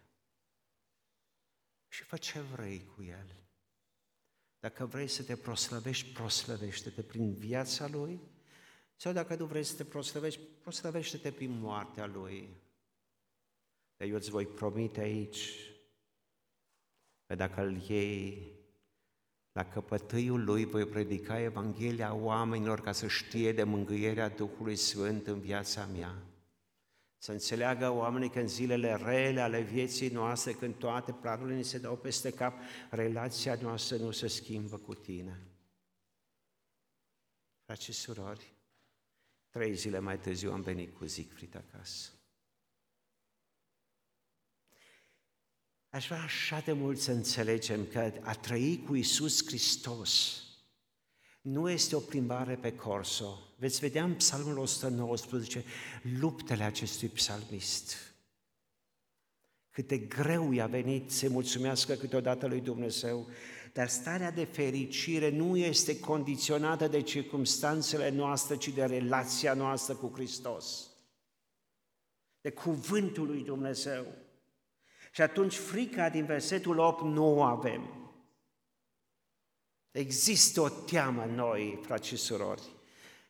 și 1.88 2.04
fă 2.04 2.18
ce 2.18 2.39
vrei 2.39 2.86
cu 2.86 3.04
el. 3.04 3.36
Dacă 4.60 4.86
vrei 4.86 5.08
să 5.08 5.24
te 5.24 5.38
proslăvești, 5.38 6.14
proslăvește-te 6.14 7.04
prin 7.04 7.34
viața 7.34 7.88
lui, 7.88 8.30
sau 9.02 9.12
dacă 9.12 9.36
nu 9.36 9.45
vrei 9.45 9.64
să 9.64 9.76
te 9.76 9.84
proslăvești, 9.84 10.39
proslăvește-te 10.60 11.32
prin 11.32 11.60
moartea 11.60 12.06
lui. 12.06 12.49
Dar 13.97 14.08
eu 14.08 14.16
îți 14.16 14.30
voi 14.30 14.45
promite 14.45 14.99
aici 14.99 15.49
că 17.26 17.36
dacă 17.36 17.62
îl 17.62 17.82
iei 17.88 18.52
la 19.52 19.70
căpătâiul 19.70 20.43
lui, 20.43 20.66
voi 20.66 20.86
predica 20.86 21.39
Evanghelia 21.39 22.14
oamenilor 22.14 22.82
ca 22.82 22.91
să 22.91 23.08
știe 23.08 23.54
de 23.54 23.64
mângâierea 23.64 24.30
Duhului 24.30 24.76
Sfânt 24.76 25.28
în 25.28 25.39
viața 25.39 25.86
mea. 25.86 26.16
Să 27.18 27.32
înțeleagă 27.32 27.89
oamenii 27.89 28.30
că 28.30 28.39
în 28.39 28.47
zilele 28.47 28.95
rele 28.95 29.41
ale 29.41 29.62
vieții 29.62 30.10
noastre, 30.10 30.54
când 30.54 30.76
toate 30.76 31.12
planurile 31.12 31.56
ni 31.56 31.64
se 31.64 31.80
dau 31.80 31.97
peste 31.97 32.32
cap, 32.32 32.58
relația 32.89 33.56
noastră 33.62 33.97
nu 33.97 34.12
se 34.12 34.28
schimbă 34.28 34.78
cu 34.78 34.93
tine. 34.93 35.41
Frați 37.66 37.84
și 37.84 37.91
surori, 37.91 38.60
trei 39.52 39.76
zile 39.76 39.99
mai 39.99 40.20
târziu 40.20 40.52
am 40.52 40.62
venit 40.62 40.95
cu 40.95 41.06
Zicfrit 41.06 41.56
acasă. 41.56 42.10
Aș 45.89 46.08
vrea 46.08 46.22
așa 46.22 46.60
de 46.60 46.72
mult 46.72 46.99
să 46.99 47.12
înțelegem 47.12 47.86
că 47.86 48.14
a 48.22 48.34
trăi 48.34 48.84
cu 48.88 48.95
Isus 48.95 49.45
Hristos 49.45 50.43
nu 51.41 51.70
este 51.70 51.95
o 51.95 51.99
plimbare 51.99 52.56
pe 52.56 52.76
corso. 52.76 53.39
Veți 53.58 53.80
vedea 53.80 54.04
în 54.04 54.14
Psalmul 54.14 54.58
119 54.58 55.64
luptele 56.20 56.64
acestui 56.64 57.08
psalmist. 57.08 57.95
Cât 59.70 59.88
de 59.88 59.97
greu 59.97 60.52
i-a 60.52 60.68
venit 60.68 61.12
să 61.12 61.30
mulțumească 61.30 61.93
câteodată 61.93 62.47
lui 62.47 62.62
Dumnezeu, 62.62 63.30
dar 63.74 63.88
starea 63.88 64.32
de 64.32 64.43
fericire 64.43 65.30
nu 65.30 65.57
este 65.57 65.99
condiționată 65.99 66.88
de 66.88 67.01
circumstanțele 67.01 68.09
noastre, 68.09 68.57
ci 68.57 68.69
de 68.69 68.86
relația 68.86 69.53
noastră 69.53 69.95
cu 69.95 70.11
Hristos, 70.13 70.89
de 72.41 72.51
cuvântul 72.51 73.28
lui 73.28 73.43
Dumnezeu. 73.43 74.05
Și 75.11 75.22
atunci 75.22 75.55
frica 75.55 76.09
din 76.09 76.26
versetul 76.26 76.78
8 76.78 77.03
nu 77.03 77.38
o 77.38 77.41
avem. 77.41 77.95
Există 79.91 80.61
o 80.61 80.69
teamă 80.69 81.24
în 81.24 81.36
noi, 81.36 81.80
frați 81.84 82.07
și 82.07 82.15
surori. 82.15 82.80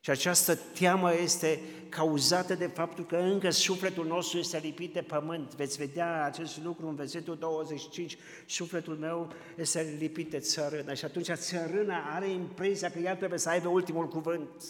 Și 0.03 0.09
această 0.09 0.55
teamă 0.55 1.13
este 1.13 1.61
cauzată 1.89 2.55
de 2.55 2.67
faptul 2.67 3.05
că 3.05 3.17
încă 3.17 3.49
sufletul 3.49 4.05
nostru 4.05 4.37
este 4.37 4.57
lipit 4.57 4.93
de 4.93 5.01
pământ. 5.01 5.55
Veți 5.55 5.77
vedea 5.77 6.23
acest 6.23 6.63
lucru 6.63 6.87
în 6.87 6.95
versetul 6.95 7.37
25, 7.37 8.17
sufletul 8.47 8.97
meu 8.97 9.33
este 9.57 9.95
lipit 9.99 10.29
de 10.29 10.39
țărână. 10.39 10.93
Și 10.93 11.05
atunci 11.05 11.31
țărâna 11.31 12.15
are 12.15 12.29
impresia 12.29 12.91
că 12.91 12.99
ea 12.99 13.15
trebuie 13.15 13.39
să 13.39 13.49
aibă 13.49 13.67
ultimul 13.67 14.07
cuvânt. 14.07 14.63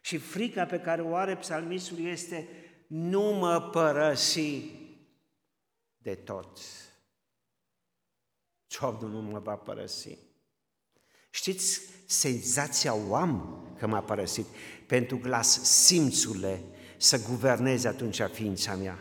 Și 0.00 0.18
frica 0.18 0.64
pe 0.64 0.80
care 0.80 1.02
o 1.02 1.14
are 1.14 1.36
psalmistul 1.36 1.98
este, 1.98 2.48
nu 2.86 3.22
mă 3.22 3.60
părăsi 3.60 4.62
de 5.98 6.14
tot. 6.14 6.58
Domnul 8.80 9.22
nu 9.22 9.30
mă 9.30 9.38
va 9.38 9.56
părăsi. 9.56 10.18
Știți, 11.30 11.80
senzația 12.06 12.94
o 12.94 13.14
am 13.14 13.62
că 13.78 13.86
m-a 13.86 14.02
părăsit, 14.02 14.46
pentru 14.86 15.18
că 15.18 15.28
las 15.28 15.62
simțurile 15.62 16.64
să 16.96 17.22
guverneze 17.28 17.88
atunci 17.88 18.20
ființa 18.32 18.74
mea. 18.74 18.98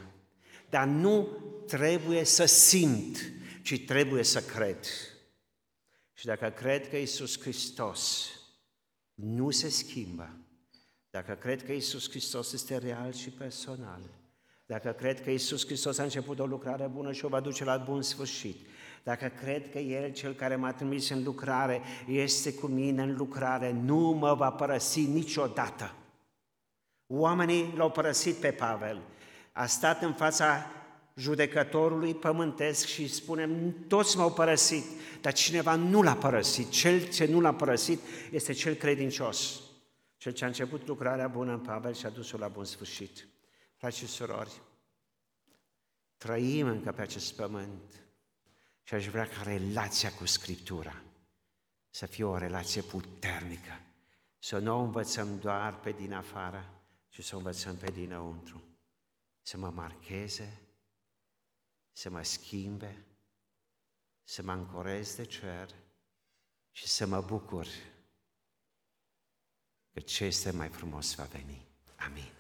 Dar 0.70 0.88
nu 0.88 1.28
trebuie 1.68 2.24
să 2.24 2.46
simt, 2.46 3.18
ci 3.64 3.86
trebuie 3.86 4.24
să 4.24 4.42
cred. 4.42 4.86
Și 6.14 6.26
dacă 6.26 6.50
cred 6.50 6.90
că 6.90 6.98
Iisus 6.98 7.40
Hristos 7.40 8.30
nu 9.14 9.50
se 9.50 9.70
schimbă, 9.70 10.38
dacă 11.10 11.34
cred 11.34 11.64
că 11.64 11.72
Iisus 11.72 12.10
Hristos 12.10 12.54
este 12.54 12.78
real 12.78 13.14
și 13.14 13.30
personal, 13.30 14.02
dacă 14.66 14.92
cred 14.92 15.24
că 15.24 15.30
Iisus 15.30 15.66
Hristos 15.66 15.98
a 15.98 16.04
început 16.04 16.40
o 16.40 16.46
lucrare 16.46 16.88
bună 16.88 17.12
și 17.12 17.26
o 17.26 17.28
va 17.28 17.40
duce 17.40 17.64
la 17.64 17.78
bun 17.78 18.02
sfârșit, 18.02 18.68
dacă 19.06 19.28
cred 19.28 19.72
că 19.72 19.78
El, 19.78 20.12
Cel 20.12 20.34
care 20.34 20.56
m-a 20.56 20.74
trimis 20.74 21.10
în 21.10 21.24
lucrare, 21.24 21.82
este 22.08 22.54
cu 22.54 22.68
mine 22.68 23.02
în 23.02 23.16
lucrare, 23.16 23.72
nu 23.72 23.98
mă 23.98 24.34
va 24.34 24.52
părăsi 24.52 25.02
niciodată. 25.06 25.94
Oamenii 27.08 27.74
l-au 27.76 27.92
părăsit 27.92 28.36
pe 28.36 28.52
Pavel. 28.52 29.02
A 29.52 29.66
stat 29.66 30.02
în 30.02 30.14
fața 30.14 30.66
judecătorului 31.16 32.16
pământesc 32.16 32.86
și 32.86 33.08
spunem, 33.08 33.76
toți 33.88 34.18
m-au 34.18 34.34
părăsit, 34.34 34.84
dar 35.22 35.34
cineva 35.34 35.76
nu 35.76 36.02
l-a 36.02 36.16
părăsit. 36.16 36.70
Cel 36.70 37.10
ce 37.10 37.26
nu 37.26 37.40
l-a 37.40 37.54
părăsit 37.54 38.00
este 38.32 38.54
cel 38.54 38.74
credincios. 38.74 39.62
Cel 40.18 40.32
ce 40.32 40.44
a 40.44 40.48
început 40.48 40.88
lucrarea 40.88 41.28
bună 41.28 41.52
în 41.52 41.60
Pavel 41.60 41.94
și 41.94 42.06
a 42.06 42.10
dus-o 42.10 42.38
la 42.38 42.48
bun 42.48 42.64
sfârșit. 42.64 43.28
Frați 43.76 43.98
și 43.98 44.08
surori, 44.08 44.62
trăim 46.18 46.68
încă 46.68 46.92
pe 46.92 47.02
acest 47.02 47.36
pământ 47.36 48.05
și 48.86 48.94
aș 48.94 49.08
vrea 49.08 49.28
ca 49.28 49.42
relația 49.42 50.14
cu 50.14 50.26
Scriptura 50.26 51.02
să 51.90 52.06
fie 52.06 52.24
o 52.24 52.38
relație 52.38 52.82
puternică, 52.82 53.82
să 54.40 54.58
nu 54.58 54.78
o 54.78 54.82
învățăm 54.82 55.40
doar 55.40 55.80
pe 55.80 55.92
din 55.92 56.14
afară, 56.14 56.84
ci 57.10 57.24
să 57.24 57.36
o 57.36 57.38
învățăm 57.38 57.78
pe 57.78 57.92
dinăuntru, 57.92 58.64
să 59.42 59.58
mă 59.58 59.70
marcheze, 59.70 60.62
să 61.92 62.10
mă 62.10 62.24
schimbe, 62.24 63.06
să 64.24 64.42
mă 64.42 64.52
ancorez 64.52 65.16
de 65.16 65.26
cer 65.26 65.76
și 66.72 66.88
să 66.88 67.06
mă 67.06 67.22
bucur 67.22 67.68
că 69.92 70.00
ce 70.00 70.24
este 70.24 70.52
mai 70.52 70.70
frumos 70.70 71.16
va 71.16 71.24
veni. 71.24 71.68
Amin. 71.96 72.35